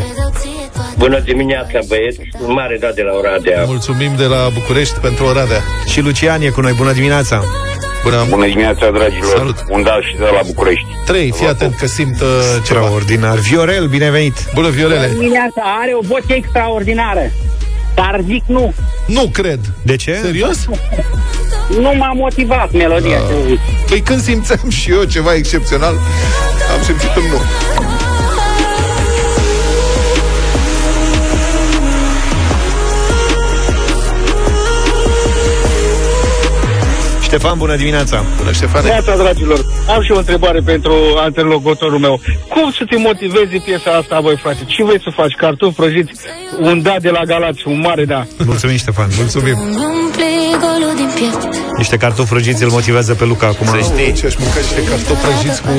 [0.99, 2.21] Bună dimineața, băieți!
[2.47, 3.65] Mare dat de la Oradea.
[3.67, 5.63] Mulțumim de la București pentru Oradea.
[5.87, 7.45] Și Lucian e cu noi, bună dimineața!
[8.03, 8.27] Bună!
[8.29, 9.37] Bună dimineața, dragilor!
[9.37, 9.65] Salut.
[9.69, 10.87] Un da și de la București.
[11.07, 12.29] Trei, fii atent că simt uh,
[12.65, 12.81] ceva.
[12.81, 13.39] Extraordinar.
[13.39, 14.35] Viorel, binevenit!
[14.55, 15.09] Bună, Viorele!
[15.13, 17.31] Dimineața are o voce extraordinară,
[17.95, 18.75] dar zic nu.
[19.07, 19.61] Nu cred.
[19.83, 20.19] De ce?
[20.23, 20.67] Serios?
[21.81, 23.19] Nu m-a motivat melodia.
[23.89, 25.95] Păi când simțeam și eu ceva excepțional,
[26.77, 27.41] am simțit un nu.
[37.29, 38.25] Ștefan, bună dimineața!
[38.37, 38.89] Bună, Ștefane!
[38.89, 42.21] Neața, dragilor, am și o întrebare pentru anterlocutorul meu.
[42.49, 44.59] Cum să te motivezi piesa asta, voi frate?
[44.67, 45.33] Ce vrei să faci?
[45.33, 46.13] Cartofi prăjiți?
[46.61, 48.27] Un da de la Galați, un mare da.
[48.45, 49.09] Mulțumim, Ștefan!
[49.17, 49.57] Mulțumim!
[49.59, 53.67] Mi-umpli golul din piept Niște cartofi prăjiți îl motivează pe Luca acum.
[53.67, 54.13] Să știi.
[54.13, 55.73] Ce aș mânca niște cartofi prăjiți cu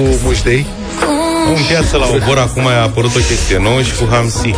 [1.50, 1.76] muștei?
[1.76, 4.52] În piață la Obor acum a apărut o chestie nouă și cu hamsi.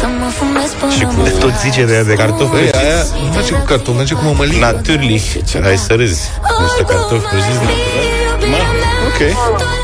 [0.00, 2.84] Să mă fumez până Și cu mă Tot zice de ea de cartofi Băi, prăjiți.
[2.84, 4.58] aia nu merge cu cartofi, merge cu mămăligă.
[4.66, 5.26] Naturlich.
[5.66, 6.22] Hai să râzi.
[6.64, 8.06] Niște cartofi prăjiți natural.
[9.08, 9.20] Ok.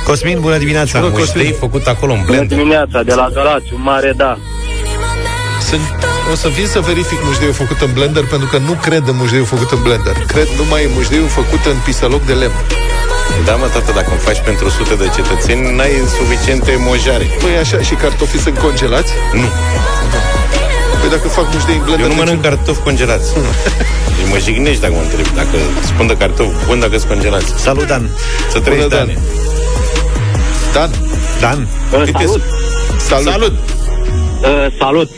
[0.07, 1.01] Cosmin, bună dimineața!
[1.01, 2.57] Bună, Muștei făcut acolo în Bună blender.
[2.59, 4.38] dimineața, de la Galați, un mare da.
[5.68, 5.80] Sunt,
[6.32, 9.44] o să vin să verific mușdeiul făcut în blender Pentru că nu cred în mușdeiul
[9.46, 12.55] făcut în blender Cred numai în mușdeiul făcut în pisăloc de lemn
[13.45, 17.26] Da, mă, tată, dacă îmi faci pentru sute de cetățeni, n-ai suficiente mojare.
[17.43, 19.12] Păi așa, și cartofii sunt congelați?
[19.32, 19.47] Nu.
[21.01, 23.28] Păi dacă fac mușdei în blender Eu nu de mănânc ce- cartofi congelați.
[24.16, 25.30] Și mă jignești dacă mă întrebi.
[25.34, 27.49] Dacă spun de cartofi bun, dacă sunt congelați.
[27.57, 28.09] Salut, Dan!
[28.53, 29.07] Să trăiești, Bună, Dan.
[29.07, 29.18] Dane.
[30.72, 30.91] Dan,
[31.41, 31.68] Dan?
[32.12, 32.43] Salut!
[33.09, 33.53] salut, Salut!
[34.43, 35.11] Uh, salut!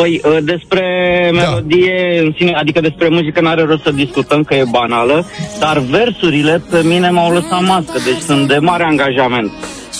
[0.00, 0.84] Păi, uh, despre
[1.32, 5.26] melodie în sine, adică despre muzică n-are rost să discutăm, că e banală,
[5.58, 9.50] dar versurile pe mine m-au lăsat mască, deci sunt de mare angajament.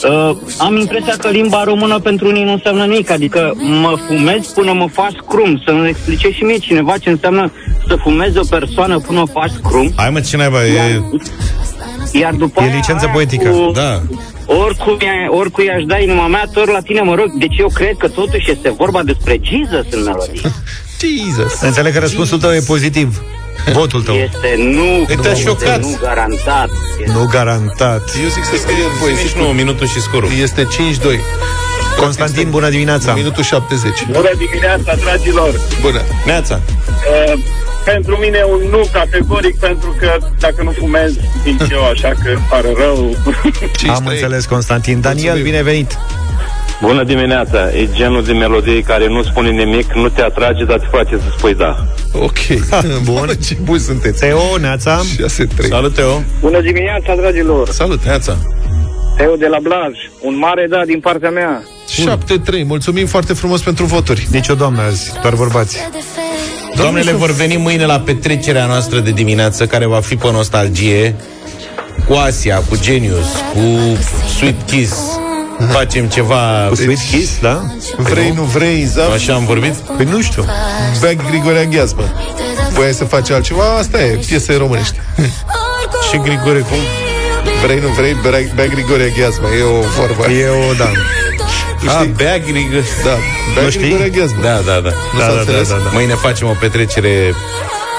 [0.05, 4.73] Uh, am impresia că limba română pentru unii nu înseamnă nimic, adică mă fumez până
[4.73, 7.53] mă faci crum, să-mi explice și mie cineva ce înseamnă
[7.89, 9.93] să fumezi o persoană până o faci crum.
[9.97, 11.03] Hai mă, ce naiba, e...
[12.13, 13.49] Iar după E aia, licență aia poetică.
[13.49, 14.03] Cu, Da.
[14.51, 17.31] Oricum, i- oricui aș da inima mea, tot la tine mă rog.
[17.39, 20.41] Deci eu cred că totuși este vorba despre Jesus în melodie.
[21.01, 23.23] Jesus Înțeleg că răspunsul tău e pozitiv.
[23.73, 24.15] Votul tău.
[24.15, 25.81] Este nu, Uite, te-a este șocat.
[25.81, 26.69] nu garantat.
[27.01, 28.03] Este Nu garantat.
[28.23, 30.31] Eu zic să scrie în Nici poezie nu, minutul și scorul.
[30.43, 31.21] Este 5-2
[31.97, 33.15] Constantin, bună dimineața!
[33.15, 35.61] Minutul 70 Bună dimineața, dragilor!
[35.81, 36.61] Bună Neața.
[36.89, 37.39] Uh,
[37.93, 41.13] pentru mine un nu categoric, pentru că dacă nu fumez,
[41.45, 43.17] din eu, așa că îmi pare rău.
[43.95, 45.01] Am înțeles, Constantin.
[45.01, 45.99] Daniel, binevenit!
[46.81, 47.73] Bună dimineața!
[47.73, 51.35] E genul de melodie care nu spune nimic, nu te atrage, dar te face să
[51.37, 51.77] spui da.
[52.13, 52.39] Ok
[53.09, 56.23] Bun Ce buni sunteți Teo, Neața 6-3 Salut, Teo.
[56.41, 57.69] Bună dimineața, dragilor!
[57.69, 58.37] Salut Neața.
[59.21, 59.95] Eu de la Blaj.
[60.21, 61.63] Un mare da din partea mea.
[62.61, 65.79] 7-3 Mulțumim foarte frumos pentru voturi Nici o doamnă azi, doar bărbați.
[66.79, 71.15] Doamnele vor veni mâine la petrecerea noastră de dimineață, care va fi pe nostalgie,
[72.07, 73.99] cu Asia, cu Genius, cu
[74.37, 74.95] Sweet Kiss.
[75.73, 76.67] Facem ceva...
[76.69, 77.63] Cu Sweet Kiss, da?
[77.97, 79.73] Vrei, nu vrei, Zaf Așa am vorbit?
[79.73, 80.45] Păi nu știu.
[81.01, 82.03] Bag Grigore Aghiazmă
[82.73, 83.77] Voiai să faci altceva?
[83.79, 85.01] Asta e, piese românești
[86.11, 86.79] Și Grigore, cum?
[87.65, 90.91] Vrei, nu vrei, Bag- Bag Grigore Aghiazmă E o vorbă E o, da.
[91.83, 92.13] Tu A, știi?
[92.17, 92.85] bea Grigore.
[93.05, 93.11] Da,
[93.55, 93.81] Bag Nu știi?
[93.83, 94.91] Grigore Aghiazmă Da, da, da.
[95.13, 95.69] Nu Da, s-a da, înțeles?
[95.69, 95.91] da, da, da.
[95.93, 97.35] Mâine facem o petrecere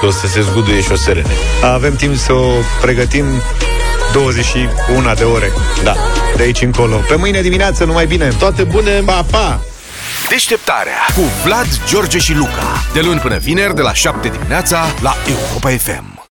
[0.00, 1.32] că o să se zguduie și o serene.
[1.62, 2.50] Avem timp să o
[2.80, 3.24] pregătim
[4.12, 5.52] 21 de ore.
[5.82, 5.96] Da.
[6.36, 6.96] De aici încolo.
[7.08, 8.28] Pe mâine dimineață, numai bine.
[8.38, 9.60] Toate bune, Pa, pa!
[10.28, 12.82] Deșteptarea cu Vlad, George și Luca.
[12.92, 16.09] De luni până vineri, de la 7 dimineața, la Europa FM.